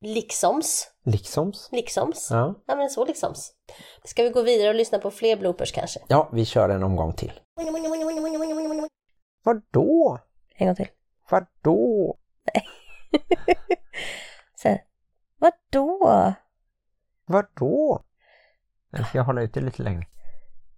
[0.00, 0.90] liksoms.
[1.04, 1.68] Liksoms.
[1.72, 2.28] Liksoms.
[2.30, 2.54] Ja.
[2.66, 2.76] Ja.
[2.76, 3.52] men så liksoms.
[4.04, 6.00] Ska vi gå vidare och lyssna på fler bloopers kanske?
[6.08, 7.32] ja, vi kör en omgång till.
[9.44, 10.18] Vadå?
[10.56, 10.88] En gång till.
[11.30, 12.16] Vadå?
[14.64, 14.82] Här.
[15.38, 16.32] Vadå?
[17.26, 18.04] Vadå?
[18.90, 20.06] Jag ska hålla ut det lite längre.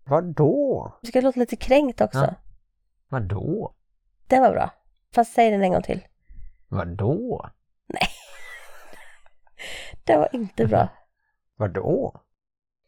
[0.05, 0.93] Vadå?
[1.03, 2.19] Du ska låta lite kränkt också.
[2.19, 2.35] Ja.
[3.09, 3.75] Vadå?
[4.27, 4.71] Det var bra.
[5.15, 6.01] Fast säg den en gång till.
[6.69, 7.51] Vadå?
[10.05, 10.89] Det var inte bra.
[11.57, 12.21] Vadå?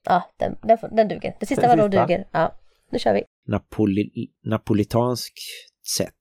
[0.04, 1.36] Ja, den, den, den duger.
[1.40, 1.88] Det sista sista.
[1.88, 2.28] duger.
[2.32, 2.54] Ja,
[2.90, 3.24] nu kör vi.
[3.46, 5.38] Napoli napolitanskt
[5.96, 6.20] sätt.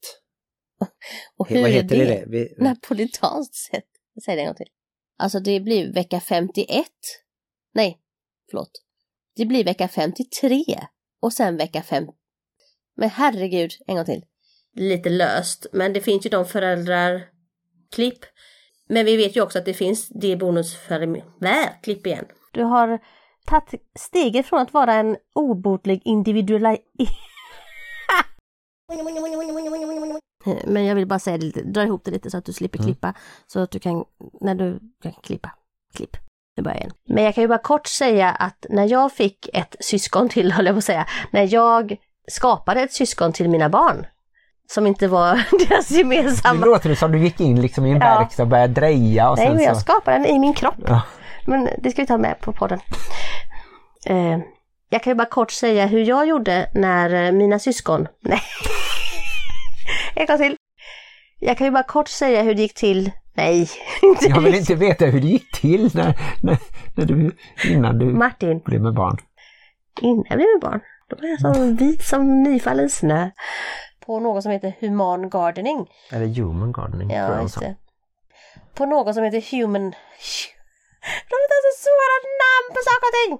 [1.38, 2.06] Och hur Vad är heter det?
[2.06, 2.24] det?
[2.28, 3.86] Vi, Napolitanskt sätt.
[4.26, 4.70] Säg det en gång till.
[5.18, 6.86] Alltså det blir vecka 51.
[7.74, 8.00] Nej,
[8.50, 8.72] förlåt.
[9.36, 10.64] Det blir vecka 53.
[11.22, 12.08] Och sen vecka 5.
[12.98, 14.26] Men herregud, en gång till.
[14.76, 17.30] Lite löst, men det finns ju de föräldrar
[17.92, 18.20] klipp.
[18.90, 22.26] Men vi vet ju också att det finns det bonusföräldrar klipp igen.
[22.54, 23.00] Du har
[23.46, 26.78] tagit steget från att vara en obotlig individuell...
[30.66, 32.84] Men jag vill bara säga det lite, dra ihop det lite så att du slipper
[32.84, 33.14] klippa.
[33.48, 34.06] Så att du kan,
[34.42, 35.52] när du kan klippa,
[35.94, 36.18] klipp.
[36.60, 36.94] Nu börjar jag igen.
[37.10, 40.66] Men jag kan ju bara kort säga att när jag fick ett syskon till, höll
[40.66, 41.96] jag på att säga, när jag
[42.28, 44.06] skapade ett syskon till mina barn,
[44.68, 48.20] som inte var deras gemensamma låter det som du gick in liksom i en Ja.
[48.20, 49.82] verkstad och började dreja och Nej, men jag så...
[49.82, 50.76] skapade den i min kropp.
[50.88, 51.02] Ja.
[51.46, 52.80] Men det ska vi ta med på podden.
[54.06, 54.38] Eh,
[54.90, 58.08] jag kan ju bara kort säga hur jag gjorde när eh, mina syskon...
[58.22, 58.42] Nej.
[60.16, 60.56] en gång till.
[61.40, 63.12] Jag kan ju bara kort säga hur det gick till.
[63.40, 63.70] Nej,
[64.02, 66.58] inte Jag vill inte veta hur det gick till när, när,
[66.96, 67.32] när du,
[67.66, 69.18] innan du Martin, blev med barn.
[70.02, 70.80] innan jag blev med barn.
[71.10, 73.30] Då var jag som vit som nyfallen snö.
[74.06, 75.88] På något som heter Human Gardening.
[76.12, 77.76] Eller human gardening tror Ja, jag just det.
[78.74, 79.82] På något som heter Human...
[81.30, 83.16] De har så svåra namn på saker och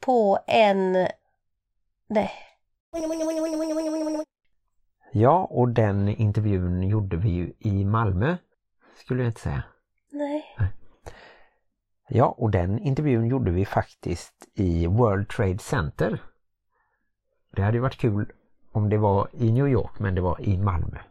[0.00, 0.92] På en
[2.08, 2.30] Nej.
[5.12, 8.36] Ja, och den intervjun gjorde vi ju i Malmö,
[9.10, 9.62] skulle jag inte säga.
[10.10, 10.56] Nej.
[12.08, 16.22] Ja, och den intervjun gjorde vi faktiskt i World Trade Center.
[17.56, 18.32] Det hade varit kul
[18.72, 20.96] om det var i New York, men det var i Malmö.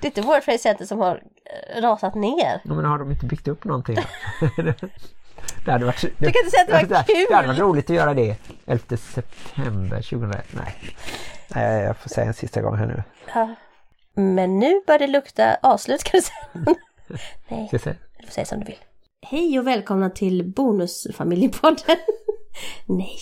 [0.00, 1.22] Det är inte World Trade Center som har
[1.76, 2.60] eh, rasat ner.
[2.64, 3.96] Ja, men har de inte byggt upp någonting?
[5.64, 7.26] det hade varit, Du kan inte säga att det var kul!
[7.28, 10.46] Det hade varit roligt att göra det 11 september 2001.
[10.50, 10.74] Nej.
[11.54, 13.02] Nej, jag får säga en sista gång här nu.
[13.34, 13.54] Ja.
[14.14, 16.76] Men nu börjar det lukta avslut kan du säga.
[17.48, 17.78] Nej, du
[18.26, 18.78] får säga som du vill.
[19.22, 21.96] Hej och välkomna till Bonusfamiljepodden.
[22.86, 23.16] Nej,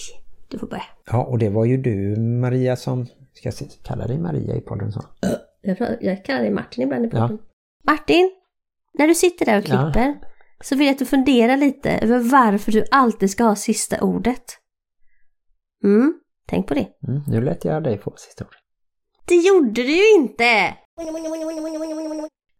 [0.48, 0.84] du får börja.
[1.06, 4.92] Ja, och det var ju du Maria som, ska jag kalla dig Maria i podden
[4.92, 5.00] så?
[6.00, 7.20] Jag, kallar dig Martin ibland i Ja.
[7.20, 7.38] podden.
[7.86, 8.30] Martin,
[8.98, 9.92] när du sitter där och Ja.
[9.92, 10.14] klipper
[10.64, 14.42] så vill jag att du funderar lite över varför du alltid ska ha sista ordet.
[15.84, 16.14] Mm,
[16.48, 16.88] tänk på det.
[17.08, 18.58] Mm, nu lät jag dig få sista ordet.
[19.28, 20.74] Det gjorde du ju inte!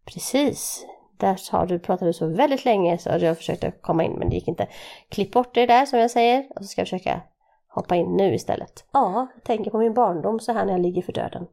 [0.05, 0.87] Precis.
[1.16, 4.35] Där sa du, pratade du så väldigt länge så jag försökte komma in men det
[4.35, 4.68] gick inte.
[5.09, 7.21] Klipp bort det där som jag säger och så ska jag försöka
[7.68, 8.85] hoppa in nu istället.
[8.92, 11.47] Ja, jag tänker på min barndom så här när jag ligger för döden.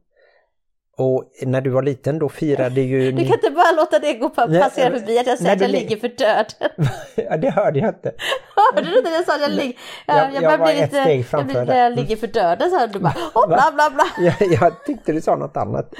[0.96, 4.30] Och när du var liten då firade ju Du kan inte bara låta det gå
[4.48, 6.88] Nej, passera förbi att jag säger att jag li- ligger för döden.
[7.30, 8.12] ja, det hörde jag inte.
[8.56, 9.74] Hörde du inte jag sa att jag ligger...
[10.06, 11.02] Jag- Jag, jag var ett lite...
[11.02, 11.78] steg Jag framför blir, dig.
[11.78, 13.14] jag ligger för döden så du bara...
[13.34, 14.04] Oh, bla bla bla.
[14.18, 15.94] Jag, jag tyckte du sa något annat.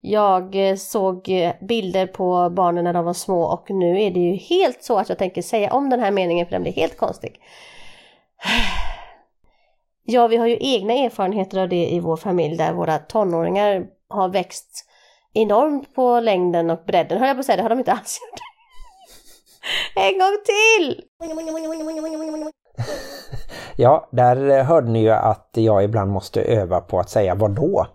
[0.00, 4.20] Jag eh, såg eh, bilder på barnen när de var små och nu är det
[4.20, 6.96] ju helt så att jag tänker säga om den här meningen för den blir helt
[6.96, 7.40] konstig.
[10.02, 14.28] Ja, vi har ju egna erfarenheter av det i vår familj där våra tonåringar har
[14.28, 14.86] växt
[15.34, 17.18] enormt på längden och bredden.
[17.18, 18.40] Höll jag på att säga, det har de inte alls gjort.
[20.06, 21.02] En gång till!
[23.76, 27.86] Ja, där eh, hörde ni ju att jag ibland måste öva på att säga vadå?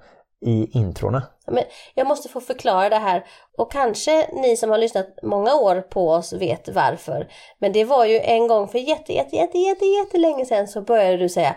[0.41, 1.23] I introna.
[1.47, 3.25] Men jag måste få förklara det här
[3.57, 7.27] och kanske ni som har lyssnat många år på oss vet varför.
[7.59, 11.17] Men det var ju en gång för jätte, jätte, jätte, jätte, jättelänge sedan så började
[11.17, 11.55] du säga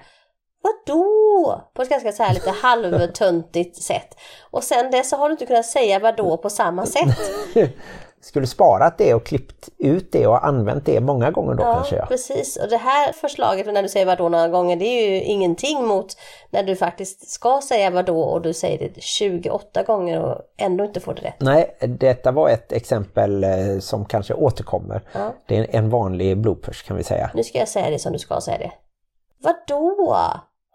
[0.62, 1.62] Vadå?
[1.74, 4.18] På ett ganska så här lite halvtöntigt sätt.
[4.50, 7.18] Och sen dess så har du inte kunnat säga vadå på samma sätt.
[8.20, 12.06] Skulle sparat det och klippt ut det och använt det många gånger då kanske Ja,
[12.06, 12.56] precis.
[12.56, 16.16] Och det här förslaget när du säger vadå några gånger det är ju ingenting mot
[16.50, 21.00] när du faktiskt ska säga vadå och du säger det 28 gånger och ändå inte
[21.00, 21.40] får det rätt.
[21.40, 25.02] Nej, detta var ett exempel eh, som kanske återkommer.
[25.12, 25.34] Ja.
[25.46, 27.30] Det är en vanlig bloopers kan vi säga.
[27.34, 28.72] Nu ska jag säga det som du ska säga det.
[29.42, 30.14] Vadå?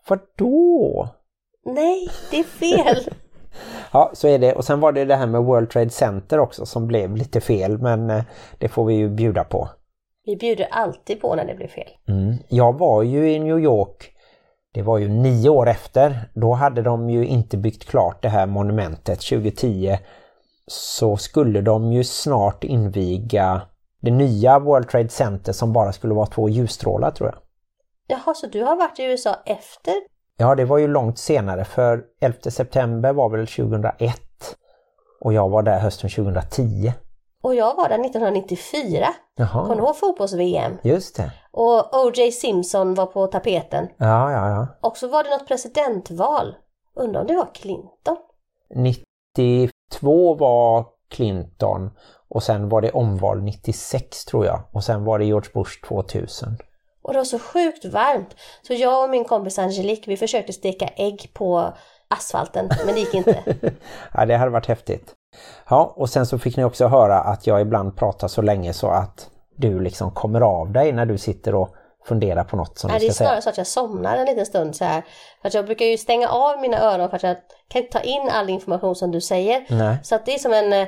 [0.08, 1.08] Vadå?
[1.66, 3.14] Nej, det är fel.
[3.92, 4.54] Ja, så är det.
[4.54, 7.78] Och sen var det det här med World Trade Center också som blev lite fel
[7.78, 8.24] men eh,
[8.58, 9.70] det får vi ju bjuda på.
[10.26, 11.90] Vi bjuder alltid på när det blir fel.
[12.08, 12.36] Mm.
[12.50, 14.12] Jag var ju i New York,
[14.74, 18.46] det var ju nio år efter, då hade de ju inte byggt klart det här
[18.46, 19.98] monumentet 2010
[20.68, 23.62] så skulle de ju snart inviga
[24.00, 27.40] det nya World Trade Center som bara skulle vara två ljusstrålar tror jag.
[28.08, 29.94] Jaha, så du har varit i USA efter?
[30.38, 34.20] Ja, det var ju långt senare för 11 september var väl 2001
[35.22, 36.94] och jag var där hösten 2010.
[37.44, 39.08] Och jag var där 1994.
[39.38, 40.78] Kommer du Jaha, ihåg fotbolls-VM?
[40.84, 41.32] just det.
[41.52, 42.32] Och O.J.
[42.32, 43.88] Simpson var på tapeten.
[43.98, 44.68] Ja, ja, ja.
[44.82, 46.56] Och så var det något presidentval.
[46.96, 48.18] Undrar om det var Clinton?
[48.76, 51.90] 92 var Clinton
[52.30, 56.58] och sen var det omval 96 tror jag och sen var det George Bush 2000.
[57.04, 58.36] Och det var så sjukt varmt.
[58.68, 61.74] Så jag och min kompis Angelique, vi försökte steka ägg på
[62.08, 63.44] asfalten, men det gick inte.
[64.14, 65.14] Ja, det hade varit häftigt.
[65.70, 68.88] Ja, och sen så fick ni också höra att jag ibland pratar så länge så
[68.88, 71.70] att du liksom kommer av dig när du sitter och
[72.08, 73.28] funderar på något som Nej, du det är ska säga.
[73.28, 75.04] snarare så att jag somnar en liten stund så här.
[75.42, 77.38] För att jag brukar ju stänga av mina öron för att jag
[77.68, 79.66] kan inte ta in all information som du säger.
[79.70, 79.98] Nej.
[80.04, 80.88] Så att det är som en, eh,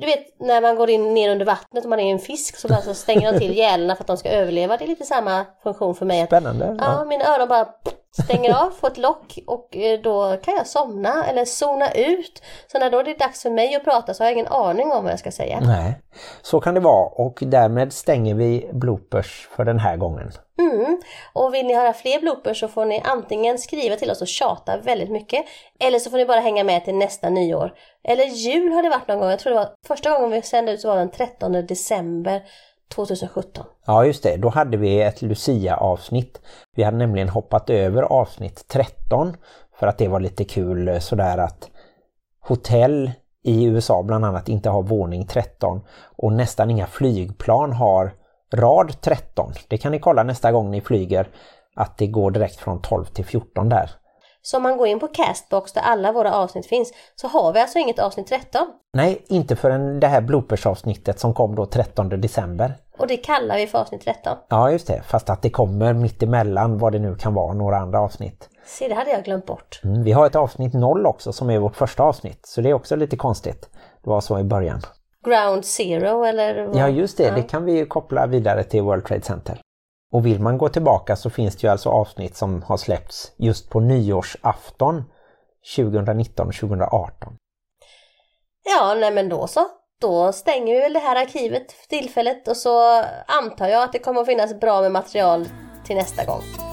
[0.00, 2.68] du vet när man går in ner under vattnet och man är en fisk så
[2.68, 4.76] bara så stänger de till gälarna för att de ska överleva.
[4.76, 6.20] Det är lite samma funktion för mig.
[6.22, 6.76] Att, Spännande.
[6.78, 7.04] ja, Ja.
[7.04, 7.68] mina öron bara
[8.12, 12.42] stänger av, får ett lock och eh, då kan jag somna eller zona ut.
[12.66, 14.92] Så när då det är dags för mig att prata så har jag ingen aning
[14.92, 15.60] om vad jag ska säga.
[15.60, 16.00] Nej,
[16.42, 20.32] så kan det vara och därmed stänger vi bloopers för den här gången.
[20.58, 21.00] Mm.
[21.32, 24.76] Och vill ni höra fler bloopers så får ni antingen skriva till oss och tjata
[24.76, 25.44] väldigt mycket.
[25.80, 27.72] Eller så får ni bara hänga med till nästa nyår.
[28.04, 29.30] Eller jul har det varit någon gång.
[29.30, 32.42] Jag tror det var första gången vi sände ut så var den 13 december
[32.94, 33.64] 2017.
[33.86, 36.40] Ja just det, då hade vi ett Lucia-avsnitt.
[36.76, 39.36] Vi hade nämligen hoppat över avsnitt 13
[39.78, 41.70] för att det var lite kul eh, sådär att
[42.40, 43.10] hotell
[43.44, 45.80] i USA bland annat inte har våning 13
[46.16, 48.12] och nästan inga flygplan har
[48.54, 49.52] rad 13.
[49.68, 51.28] Det kan ni kolla nästa gång ni flyger
[51.76, 53.90] att det går direkt från 12 till 14 där.
[54.42, 57.60] Så om man går in på Castbox där alla våra avsnitt finns så har vi
[57.60, 58.66] alltså inget avsnitt 13.
[58.92, 62.74] Nej, inte förrän det här bloopersavsnittet som kom då 13 december.
[62.98, 64.36] Och det kallar vi för avsnitt 13.
[64.48, 65.02] Ja, just det.
[65.02, 68.48] Fast att det kommer mitt emellan vad det nu kan vara, några andra avsnitt.
[68.66, 69.80] Se, det hade jag glömt bort.
[69.84, 72.46] Mm, vi har ett avsnitt 0 också som är vårt första avsnitt.
[72.46, 73.68] Så det är också lite konstigt.
[74.04, 74.80] Det var så i början.
[75.24, 76.66] Ground Zero eller?
[76.66, 76.76] Vad?
[76.76, 77.30] Ja, just det.
[77.30, 79.60] Det kan vi koppla vidare till World Trade Center.
[80.12, 83.70] Och vill man gå tillbaka så finns det ju alltså avsnitt som har släppts just
[83.70, 85.04] på nyårsafton
[85.76, 87.10] 2019-2018.
[88.64, 89.66] Ja, nej men då så.
[90.00, 93.98] Då stänger vi väl det här arkivet för tillfället och så antar jag att det
[93.98, 95.46] kommer att finnas bra med material
[95.84, 96.69] till nästa gång.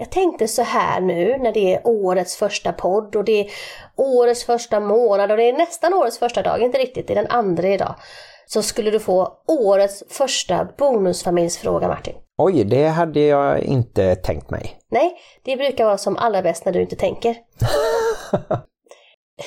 [0.00, 3.50] Jag tänkte så här nu när det är årets första podd och det är
[3.96, 7.30] årets första månad och det är nästan årets första dag, inte riktigt, det är den
[7.30, 7.94] andra idag.
[8.46, 12.14] Så skulle du få årets första bonusfamiljsfråga Martin.
[12.38, 14.78] Oj, det hade jag inte tänkt mig.
[14.90, 17.36] Nej, det brukar vara som allra bäst när du inte tänker.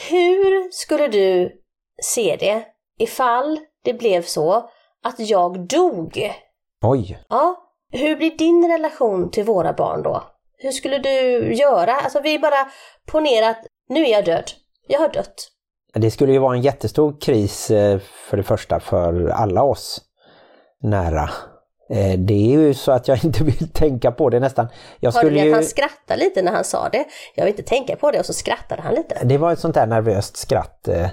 [0.09, 1.51] Hur skulle du
[2.01, 2.63] se det
[2.99, 4.69] ifall det blev så
[5.03, 6.31] att jag dog?
[6.85, 7.55] Oj, Ja,
[7.91, 10.23] hur blir din relation till våra barn då?
[10.61, 11.09] Hur skulle du
[11.53, 11.93] göra?
[11.95, 12.67] Alltså vi bara
[13.11, 14.51] ponerar att nu är jag död.
[14.87, 15.47] Jag har dött.
[15.93, 20.01] det skulle ju vara en jättestor kris eh, för det första för alla oss
[20.81, 21.29] nära.
[21.89, 24.67] Eh, Det är ju så att jag inte vill tänka på det nästan.
[24.99, 27.05] Jag Hörde skulle ni att han skrattade lite när han sa det?
[27.35, 29.19] Jag vill inte tänka på det och så skrattade han lite.
[29.23, 30.87] Det var ett sånt där nervöst skratt.
[30.87, 31.07] eh.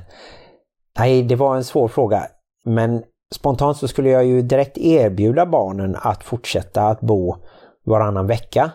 [0.98, 2.26] Nej, det var en svår fråga.
[2.64, 3.02] Men
[3.34, 7.36] spontant så skulle jag ju direkt erbjuda barnen att fortsätta att bo
[7.86, 8.70] varannan vecka.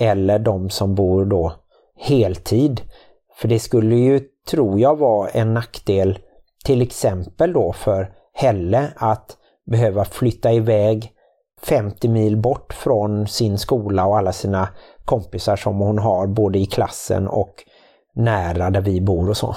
[0.00, 1.52] Eller de som bor då
[1.96, 2.80] heltid.
[3.34, 6.18] För det skulle ju, tror jag, vara en nackdel
[6.64, 9.36] till exempel då för Helle att
[9.70, 11.12] behöva flytta iväg
[11.62, 14.68] 50 mil bort från sin skola och alla sina
[15.04, 17.54] kompisar som hon har både i klassen och
[18.14, 19.56] nära där vi bor och så.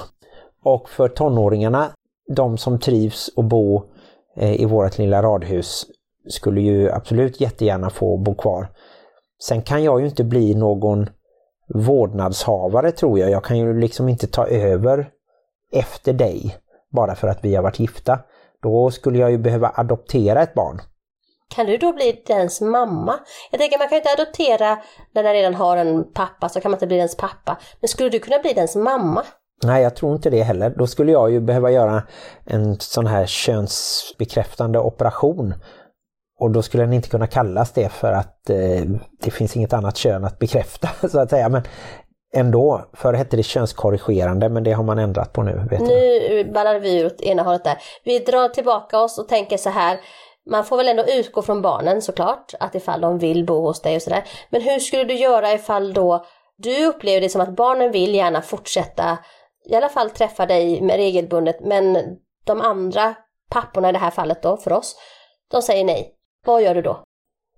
[0.64, 1.90] Och för tonåringarna,
[2.36, 3.82] de som trivs och bo
[4.36, 5.86] eh, i vårt lilla radhus
[6.28, 8.68] skulle ju absolut jättegärna få bo kvar.
[9.42, 11.08] Sen kan jag ju inte bli någon
[11.74, 13.30] vårdnadshavare tror jag.
[13.30, 15.08] Jag kan ju liksom inte ta över
[15.72, 16.56] efter dig
[16.92, 18.18] bara för att vi har varit gifta.
[18.62, 20.80] Då skulle jag ju behöva adoptera ett barn.
[21.54, 23.14] Kan du då bli dens mamma?
[23.50, 24.78] Jag tänker man kan ju inte adoptera
[25.12, 27.58] när den redan har en pappa så kan man inte bli dens pappa.
[27.80, 29.22] Men skulle du kunna bli dens mamma?
[29.64, 30.70] Nej, jag tror inte det heller.
[30.70, 32.02] Då skulle jag ju behöva göra
[32.44, 35.54] en sån här könsbekräftande operation.
[36.38, 38.82] Och då skulle den inte kunna kallas det för att eh,
[39.20, 41.48] det finns inget annat kön att bekräfta så att säga.
[41.48, 41.62] Men
[42.34, 45.66] ändå, förr hette det könskorrigerande men det har man ändrat på nu.
[45.70, 45.80] Vet.
[45.80, 47.78] Nu ballar vi ur åt ena hållet där.
[48.04, 50.00] Vi drar tillbaka oss och tänker så här.
[50.50, 53.96] Man får väl ändå utgå från barnen såklart, att ifall de vill bo hos dig
[53.96, 54.24] och sådär.
[54.50, 56.24] Men hur skulle du göra ifall då
[56.56, 59.18] du upplever det som att barnen vill gärna fortsätta,
[59.64, 61.98] i alla fall träffa dig med regelbundet, men
[62.44, 63.14] de andra
[63.50, 64.96] papporna i det här fallet då, för oss,
[65.50, 66.10] de säger nej.
[66.44, 67.00] Vad gör du då?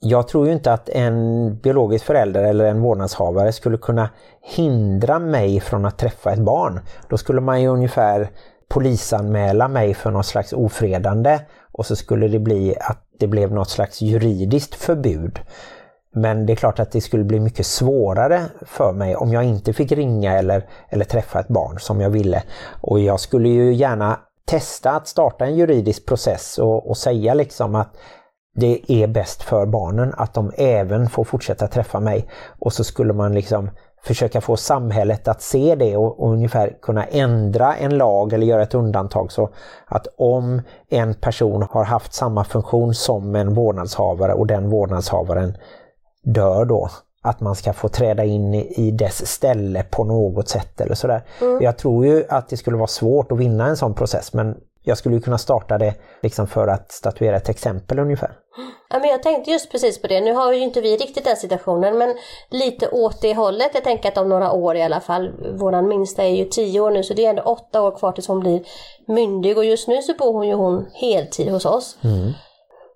[0.01, 4.11] Jag tror ju inte att en biologisk förälder eller en vårdnadshavare skulle kunna
[4.43, 6.81] hindra mig från att träffa ett barn.
[7.09, 8.31] Då skulle man ju ungefär
[8.69, 11.41] polisanmäla mig för något slags ofredande
[11.73, 15.41] och så skulle det bli att det blev något slags juridiskt förbud.
[16.15, 19.73] Men det är klart att det skulle bli mycket svårare för mig om jag inte
[19.73, 22.43] fick ringa eller, eller träffa ett barn som jag ville.
[22.81, 27.75] Och jag skulle ju gärna testa att starta en juridisk process och, och säga liksom
[27.75, 27.97] att
[28.57, 32.29] det är bäst för barnen att de även får fortsätta träffa mig.
[32.59, 33.71] Och så skulle man liksom
[34.03, 38.63] försöka få samhället att se det och, och ungefär kunna ändra en lag eller göra
[38.63, 39.49] ett undantag så
[39.87, 45.57] att om en person har haft samma funktion som en vårdnadshavare och den vårdnadshavaren
[46.25, 46.89] dör då,
[47.23, 51.23] att man ska få träda in i, i dess ställe på något sätt eller sådär.
[51.61, 54.57] Jag tror ju att det skulle vara svårt att vinna en sån process men
[54.89, 58.31] jag skulle ju kunna starta det liksom för att statuera ett exempel ungefär.
[58.91, 60.21] Ja, men jag tänkte just precis på det.
[60.21, 62.15] Nu har ju inte vi riktigt den situationen, men
[62.51, 63.71] lite åt det hållet.
[63.75, 65.33] Jag tänker att om några år i alla fall.
[65.59, 68.29] Våran minsta är ju tio år nu, så det är ändå åtta år kvar tills
[68.29, 68.63] hon blir
[69.07, 69.59] myndig.
[69.59, 71.99] Och just nu så bor hon ju hon heltid hos oss.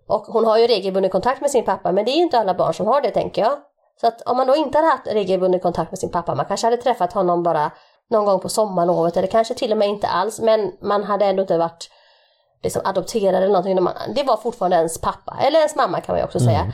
[0.09, 2.55] Och hon har ju regelbunden kontakt med sin pappa, men det är ju inte alla
[2.55, 3.53] barn som har det tänker jag.
[4.01, 6.67] Så att om man då inte hade haft regelbunden kontakt med sin pappa, man kanske
[6.67, 7.71] hade träffat honom bara
[8.11, 11.43] någon gång på sommarlovet eller kanske till och med inte alls, men man hade ändå
[11.43, 11.91] inte varit
[12.63, 13.83] liksom adopterad eller någonting.
[13.83, 16.61] Man- Det var fortfarande ens pappa, eller ens mamma kan man ju också säga.
[16.61, 16.73] Och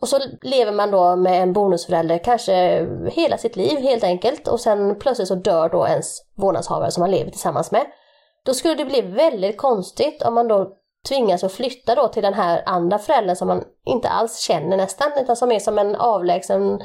[0.00, 4.60] Och så lever man då med en bonusförälder kanske hela sitt liv helt enkelt och
[4.60, 7.86] sen plötsligt så dör då ens vårdnadshavare som man lever tillsammans med.
[8.46, 10.68] Då skulle det bli väldigt konstigt om man då
[11.08, 15.12] tvingas att flytta då till den här andra föräldern som man inte alls känner nästan,
[15.22, 16.80] utan som är som en avlägsen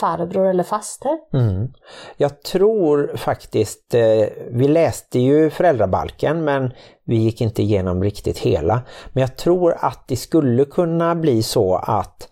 [0.00, 1.18] farbror eller faster.
[1.32, 1.72] Mm.
[2.16, 6.72] Jag tror faktiskt, eh, vi läste ju föräldrabalken men
[7.04, 8.82] vi gick inte igenom riktigt hela.
[9.12, 12.28] Men jag tror att det skulle kunna bli så att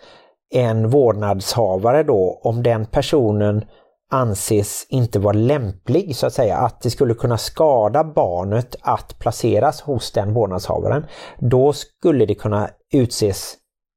[0.54, 3.64] en vårdnadshavare då, om den personen
[4.10, 9.80] anses inte vara lämplig så att säga, att det skulle kunna skada barnet att placeras
[9.80, 11.06] hos den vårdnadshavaren,
[11.38, 13.54] då skulle det kunna utses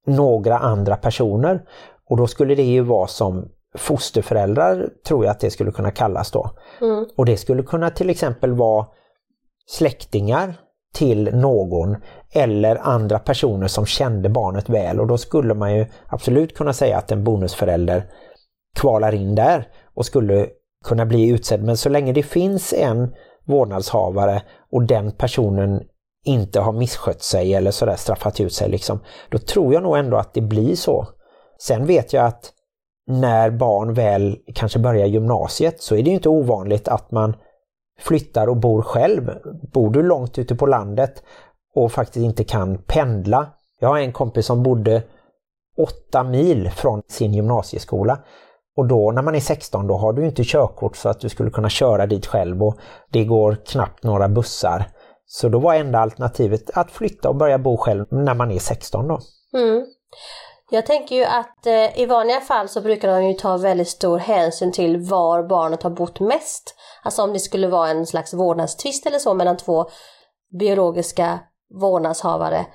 [0.08, 1.62] några andra personer
[2.12, 6.32] och då skulle det ju vara som fosterföräldrar tror jag att det skulle kunna kallas
[6.32, 6.50] då.
[6.82, 7.06] Mm.
[7.18, 8.86] Och det skulle kunna till exempel vara
[9.68, 10.54] släktingar
[10.94, 11.96] till någon
[12.32, 16.98] eller andra personer som kände barnet väl och då skulle man ju absolut kunna säga
[16.98, 18.04] att en bonusförälder
[18.76, 20.48] kvalar in där och skulle
[20.86, 21.64] kunna bli utsedd.
[21.64, 23.14] Men så länge det finns en
[23.46, 24.42] vårdnadshavare
[24.72, 25.84] och den personen
[26.26, 29.00] inte har misskött sig eller sådär straffat ut sig liksom,
[29.30, 31.08] då tror jag nog ändå att det blir så.
[31.62, 32.54] Sen vet jag att
[33.08, 37.36] när barn väl kanske börjar gymnasiet så är det inte ovanligt att man
[38.00, 39.32] flyttar och bor själv.
[39.74, 41.24] Bor du långt ute på landet
[41.76, 43.48] och faktiskt inte kan pendla.
[43.80, 45.04] Jag har en kompis som bodde
[45.78, 48.20] åtta mil från sin gymnasieskola.
[48.78, 51.52] Och då när man är 16 då har du inte körkort så att du skulle
[51.52, 52.76] kunna köra dit själv och
[53.10, 54.86] det går knappt några bussar.
[55.26, 59.08] Så då var enda alternativet att flytta och börja bo själv när man är 16
[59.08, 59.20] då.
[59.54, 59.86] Mm.
[60.74, 64.18] Jag tänker ju att eh, i vanliga fall så brukar de ju ta väldigt stor
[64.18, 66.76] hänsyn till var barnet har bott mest.
[67.04, 69.86] Alltså om det skulle vara en slags vårdnadstvist eller så mellan två
[70.60, 71.40] biologiska
[71.82, 72.66] vårdnadshavare.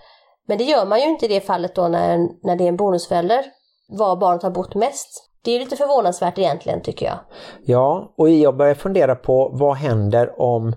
[0.49, 2.77] Men det gör man ju inte i det fallet då när, när det är en
[2.77, 3.45] bonusförälder,
[3.89, 5.31] var barnet har bott mest.
[5.45, 7.19] Det är lite förvånansvärt egentligen tycker jag.
[7.65, 10.75] Ja, och jag börjar fundera på vad händer om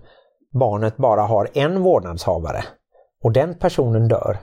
[0.59, 2.63] barnet bara har en vårdnadshavare
[3.24, 4.38] och den personen dör.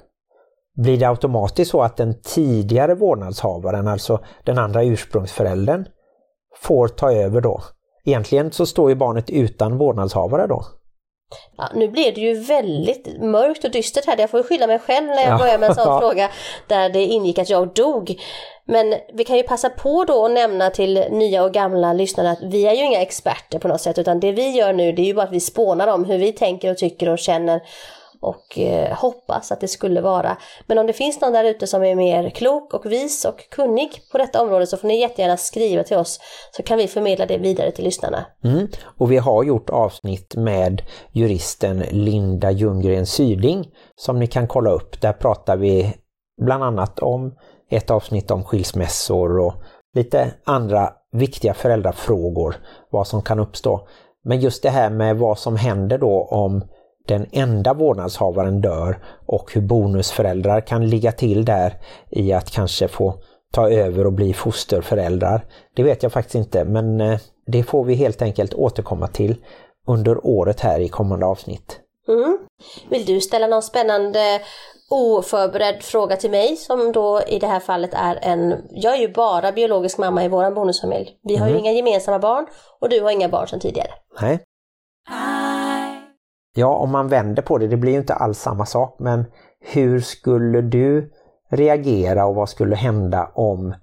[0.76, 5.86] Blir det automatiskt så att den tidigare vårdnadshavaren, alltså den andra ursprungsföräldern,
[6.56, 7.62] får ta över då?
[8.04, 10.62] Egentligen så står ju barnet utan vårdnadshavare då.
[11.56, 14.16] Ja, nu blev det ju väldigt mörkt och dystert här.
[14.18, 15.38] Jag får skylla mig själv när jag ja.
[15.38, 16.30] börjar med en sån fråga
[16.68, 18.20] där det ingick att jag dog.
[18.66, 22.42] Men vi kan ju passa på då att nämna till nya och gamla lyssnare att
[22.42, 25.06] vi är ju inga experter på något sätt utan det vi gör nu det är
[25.06, 27.60] ju bara att vi spånar om hur vi tänker och tycker och känner
[28.26, 30.36] och eh, hoppas att det skulle vara.
[30.66, 33.90] Men om det finns någon där ute som är mer klok och vis och kunnig
[34.12, 36.20] på detta område så får ni jättegärna skriva till oss
[36.50, 38.26] så kan vi förmedla det vidare till lyssnarna.
[38.44, 38.68] Mm.
[38.98, 45.00] Och vi har gjort avsnitt med juristen Linda Ljunggren Syding som ni kan kolla upp.
[45.00, 45.94] Där pratar vi
[46.42, 47.34] bland annat om
[47.70, 49.54] ett avsnitt om skilsmässor och
[49.94, 52.56] lite andra viktiga föräldrafrågor,
[52.90, 53.88] vad som kan uppstå.
[54.24, 56.64] Men just det här med vad som händer då om
[57.08, 61.74] den enda vårdnadshavaren dör och hur bonusföräldrar kan ligga till där
[62.10, 63.14] i att kanske få
[63.52, 65.44] ta över och bli fosterföräldrar.
[65.74, 69.36] Det vet jag faktiskt inte men eh, det får vi helt enkelt återkomma till
[69.86, 71.80] under året här i kommande avsnitt.
[72.08, 72.38] Mm.
[72.88, 74.40] Vill du ställa någon spännande
[74.90, 79.08] oförberedd fråga till mig som då i det här fallet är en, jag är ju
[79.08, 81.18] bara biologisk mamma i våran bonusfamilj.
[81.22, 81.54] Vi har mm.
[81.54, 82.46] ju inga gemensamma barn
[82.80, 83.90] och du har inga barn sedan tidigare.
[84.20, 84.38] Nej.
[86.58, 89.24] Ja, om man vänder på det, det blir ju inte alls samma sak, men
[89.60, 91.10] hur skulle du
[91.50, 93.74] reagera och vad skulle hända om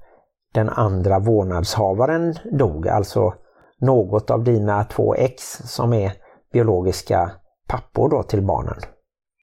[0.54, 2.88] den andra vårdnadshavaren dog?
[2.88, 3.34] Alltså
[3.80, 6.12] något av dina två ex som är
[6.54, 7.32] biologiska
[7.68, 8.78] pappor då till barnen.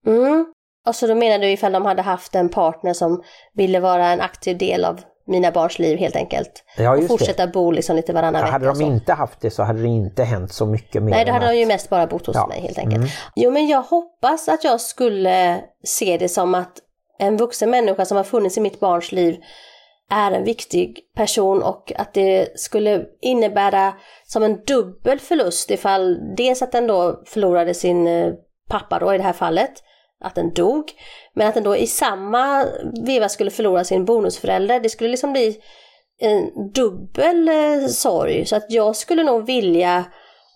[0.07, 0.47] Mm.
[0.87, 3.23] Och så då menar du ifall de hade haft en partner som
[3.55, 6.65] ville vara en aktiv del av mina barns liv helt enkelt.
[6.77, 7.53] Ja, och fortsätta det.
[7.53, 8.53] bo liksom lite varannan ja, vecka.
[8.53, 11.11] Hade de inte haft det så hade det inte hänt så mycket mer.
[11.11, 11.53] Nej, då hade att...
[11.53, 12.47] de ju mest bara bott hos ja.
[12.47, 12.97] mig helt enkelt.
[12.97, 13.09] Mm.
[13.37, 16.73] Jo, men jag hoppas att jag skulle se det som att
[17.19, 19.37] en vuxen människa som har funnits i mitt barns liv
[20.11, 23.93] är en viktig person och att det skulle innebära
[24.27, 28.33] som en dubbel förlust ifall dels att den då förlorade sin eh,
[28.69, 29.73] pappa då i det här fallet
[30.21, 30.93] att den dog.
[31.35, 32.67] Men att den då i samma
[33.07, 34.81] veva skulle förlora sin bonusförälder.
[34.81, 35.57] Det skulle liksom bli
[36.21, 38.47] en dubbel eh, sorg.
[38.47, 40.05] Så att jag skulle nog vilja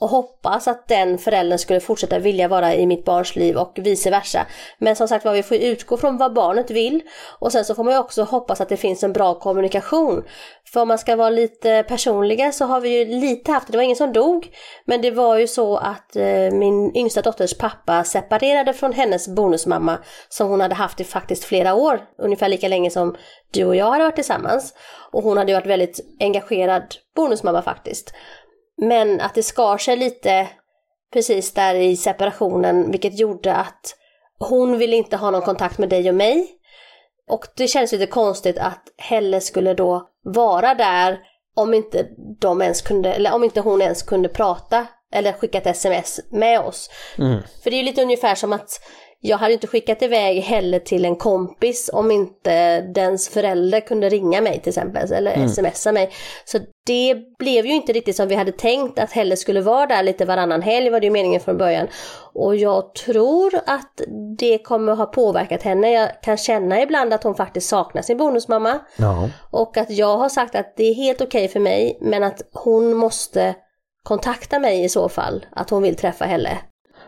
[0.01, 4.11] och hoppas att den föräldern skulle fortsätta vilja vara i mitt barns liv och vice
[4.11, 4.47] versa.
[4.79, 7.03] Men som sagt var, vi får utgå från vad barnet vill
[7.39, 10.25] och sen så får man ju också hoppas att det finns en bra kommunikation.
[10.73, 13.85] För om man ska vara lite personliga så har vi ju lite haft, det var
[13.85, 14.49] ingen som dog,
[14.85, 19.99] men det var ju så att eh, min yngsta dotters pappa separerade från hennes bonusmamma
[20.29, 23.17] som hon hade haft i faktiskt flera år, ungefär lika länge som
[23.53, 24.75] du och jag hade varit tillsammans.
[25.11, 26.83] Och hon hade ju varit väldigt engagerad
[27.17, 28.15] bonusmamma faktiskt.
[28.77, 30.49] Men att det skar sig lite
[31.13, 33.97] precis där i separationen, vilket gjorde att
[34.39, 36.49] hon ville inte ha någon kontakt med dig och mig.
[37.31, 41.19] Och det känns lite konstigt att Helle skulle då vara där
[41.55, 42.07] om inte
[42.41, 46.61] de ens kunde, eller om inte hon ens kunde prata eller skicka ett sms med
[46.61, 46.91] oss.
[47.19, 47.43] Mm.
[47.63, 48.81] För det är ju lite ungefär som att
[49.27, 54.41] jag hade inte skickat iväg Helle till en kompis om inte dens förälder kunde ringa
[54.41, 55.49] mig till exempel, eller Mm.
[55.49, 56.11] smsa mig.
[56.45, 60.03] Så det blev ju inte riktigt som vi hade tänkt att Helle skulle vara där
[60.03, 61.89] lite varannan helg var det ju meningen från början.
[62.33, 64.01] Och jag tror att
[64.39, 65.93] det kommer ha påverkat henne.
[65.93, 68.79] Jag kan känna ibland att hon faktiskt saknar sin bonusmamma.
[68.97, 69.29] Ja.
[69.51, 72.95] Och att jag har sagt att det är helt okej för mig men att hon
[72.95, 73.55] måste
[74.03, 76.59] kontakta mig i så fall, att hon vill träffa Helle.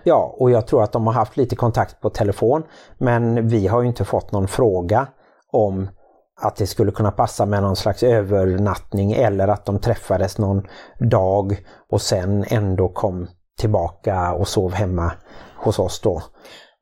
[0.08, 2.62] Ja, och jag tror att de har haft lite kontakt på telefon
[2.98, 5.06] men vi har ju inte fått någon fråga
[5.52, 5.88] om
[6.40, 10.66] att det skulle kunna passa med någon slags övernattning eller att de träffades någon
[11.10, 11.56] dag
[11.92, 13.28] och sen ändå kom
[13.58, 15.12] tillbaka och sov hemma
[15.56, 16.22] hos oss då.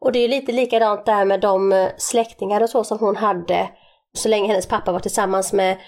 [0.01, 3.69] Och det är lite likadant där med de eh, släktingar och så som hon hade
[4.17, 5.79] så länge hennes pappa var tillsammans med,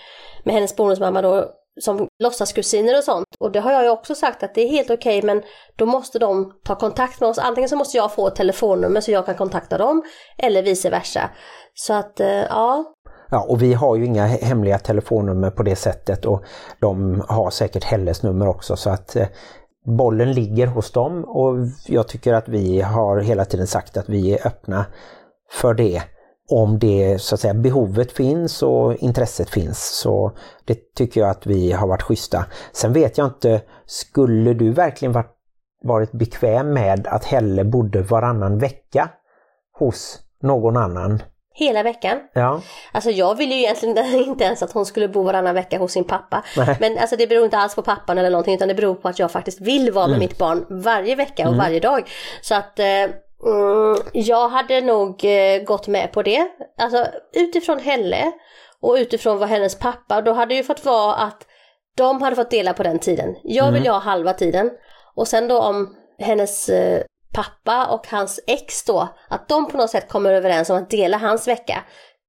[0.44, 1.50] med hennes bonusmamma då
[1.80, 3.26] som låtsaskusiner och sånt.
[3.40, 5.42] Och det har jag ju också sagt att det är helt okej men
[5.76, 7.38] då måste de ta kontakt med oss.
[7.38, 10.02] Antingen så måste jag få ett telefonnummer så jag kan kontakta dem
[10.38, 11.30] eller vice versa.
[11.74, 12.84] Så att eh, ja,
[13.30, 16.44] Ja, och vi har ju inga hemliga telefonnummer på det sättet och
[16.80, 19.26] de har säkert Helles nummer också så att eh,
[19.86, 21.56] bollen ligger hos dem och
[21.86, 24.86] jag tycker att vi har hela tiden sagt att vi är öppna
[25.50, 26.02] för det.
[26.48, 30.32] Om det så att säga behovet finns och intresset finns så
[30.64, 32.46] det tycker jag att vi har varit schyssta.
[32.72, 35.36] Sen vet jag inte, skulle du verkligen varit,
[35.82, 39.08] varit bekväm med att Helle bodde varannan vecka
[39.78, 41.22] hos någon annan?
[41.56, 42.18] hela veckan.
[42.32, 42.60] Ja,
[42.92, 46.04] Alltså jag ville ju egentligen inte ens att hon skulle bo varannan vecka hos sin
[46.04, 46.44] pappa.
[46.56, 46.76] Nej.
[46.80, 49.18] Men alltså det beror inte alls på pappan eller någonting utan det beror på att
[49.18, 52.08] jag faktiskt vill vara med mitt barn varje vecka och varje dag.
[52.42, 52.86] Så att eh,
[53.44, 56.48] mm, jag hade nog eh, gått med på det.
[56.78, 58.32] Alltså utifrån Helle
[58.80, 61.46] och utifrån vad hennes pappa, då hade ju fått vara att
[61.96, 63.36] de hade fått dela på den tiden.
[63.42, 64.70] Jag vill ju ha halva tiden.
[65.14, 69.90] Och sen då om hennes eh, pappa och hans ex då, att de på något
[69.90, 71.78] sätt kommer överens om att dela hans vecka.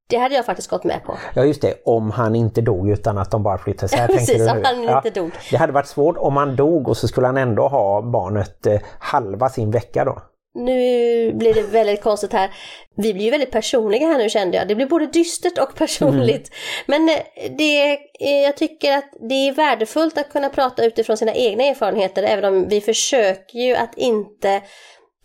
[0.10, 1.18] Det hade jag faktiskt gått med på.
[1.34, 3.98] Ja just det, om han inte dog utan att de bara flyttade.
[3.98, 5.32] Ja, tänker precis, om han inte dog.
[5.52, 8.80] Det hade varit svårt om han dog och så skulle han ändå ha barnet eh,
[9.00, 10.22] halva sin vecka då.
[10.58, 12.52] Nu blir det väldigt konstigt här.
[12.96, 14.68] Vi blir ju väldigt personliga här nu kände jag.
[14.68, 16.52] Det blir både dystert och personligt.
[16.86, 17.20] Men eh,
[17.58, 22.24] det, eh, jag tycker att det är värdefullt att kunna prata utifrån sina egna erfarenheter
[22.24, 24.62] även om vi försöker ju att inte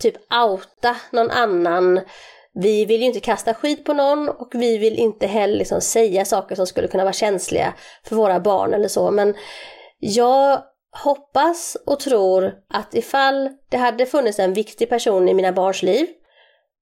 [0.01, 2.01] typ outa någon annan.
[2.53, 6.25] Vi vill ju inte kasta skit på någon och vi vill inte heller liksom säga
[6.25, 7.73] saker som skulle kunna vara känsliga
[8.03, 9.11] för våra barn eller så.
[9.11, 9.35] Men
[9.99, 10.61] jag
[10.93, 16.07] hoppas och tror att ifall det hade funnits en viktig person i mina barns liv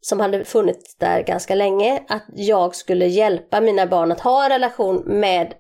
[0.01, 4.49] som hade funnits där ganska länge, att jag skulle hjälpa mina barn att ha en
[4.49, 5.53] relation med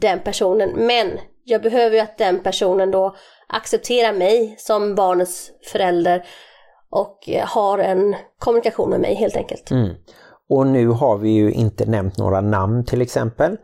[0.00, 0.70] den personen.
[0.76, 1.10] Men
[1.44, 3.16] jag behöver ju att den personen då
[3.48, 6.26] accepterar mig som barnets förälder
[6.90, 9.70] och eh, har en kommunikation med mig helt enkelt.
[9.70, 9.94] Mm.
[10.48, 13.56] Och nu har vi ju inte nämnt några namn till exempel.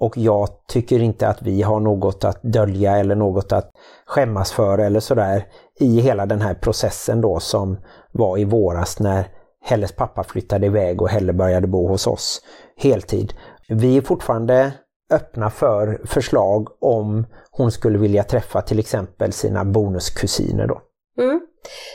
[0.00, 3.70] Och jag tycker inte att vi har något att dölja eller något att
[4.06, 5.46] skämmas för eller sådär
[5.80, 7.78] i hela den här processen då som
[8.12, 9.28] var i våras när
[9.64, 12.40] Helles pappa flyttade iväg och Helle började bo hos oss
[12.76, 13.32] heltid.
[13.68, 14.72] Vi är fortfarande
[15.10, 20.80] öppna för förslag om hon skulle vilja träffa till exempel sina bonuskusiner då.
[21.18, 21.40] Mm.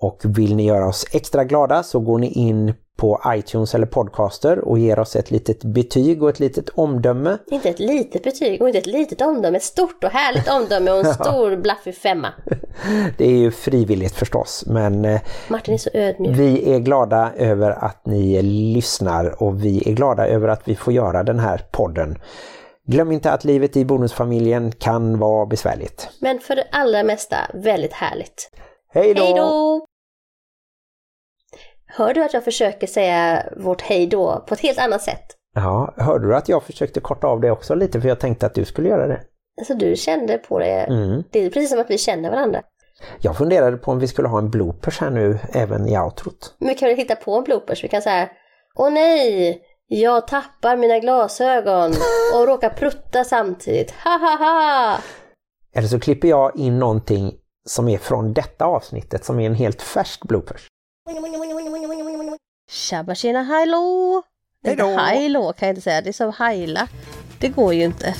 [0.00, 4.58] och vill ni göra oss extra glada så går ni in på iTunes eller Podcaster
[4.58, 7.38] och ger oss ett litet betyg och ett litet omdöme.
[7.46, 10.98] Inte ett litet betyg och inte ett litet omdöme, ett stort och härligt omdöme och
[10.98, 12.32] en stor blaffig femma.
[13.18, 16.38] Det är ju frivilligt förstås men eh, Martin är så ödmjuk.
[16.38, 20.92] vi är glada över att ni lyssnar och vi är glada över att vi får
[20.92, 22.18] göra den här podden.
[22.86, 26.08] Glöm inte att livet i bonusfamiljen kan vara besvärligt.
[26.20, 28.50] Men för det allra mesta väldigt härligt.
[28.92, 29.86] Hej då!
[31.88, 35.26] Hör du att jag försöker säga vårt hej då på ett helt annat sätt?
[35.54, 38.54] Ja, hörde du att jag försökte korta av det också lite för jag tänkte att
[38.54, 39.20] du skulle göra det?
[39.60, 40.80] Alltså du kände på det.
[40.80, 41.22] Mm.
[41.30, 42.62] Det är precis som att vi känner varandra.
[43.20, 46.54] Jag funderade på om vi skulle ha en bloopers här nu även i outrot.
[46.58, 47.84] Men vi kan väl hitta på en bloopers.
[47.84, 48.28] Vi kan säga
[48.74, 49.62] Åh nej!
[49.86, 51.92] Jag tappar mina glasögon
[52.34, 53.90] och råkar prutta samtidigt.
[53.90, 54.98] Ha ha ha!
[55.74, 57.34] Eller så klipper jag in någonting
[57.68, 60.66] som är från detta avsnittet som är en helt färsk bloopers.
[62.70, 64.22] Tjabba tjena hallå!
[64.64, 64.96] Hej då!
[64.96, 66.88] Hallå kan jag inte säga, det är som hajla.
[67.40, 68.14] Det går ju inte.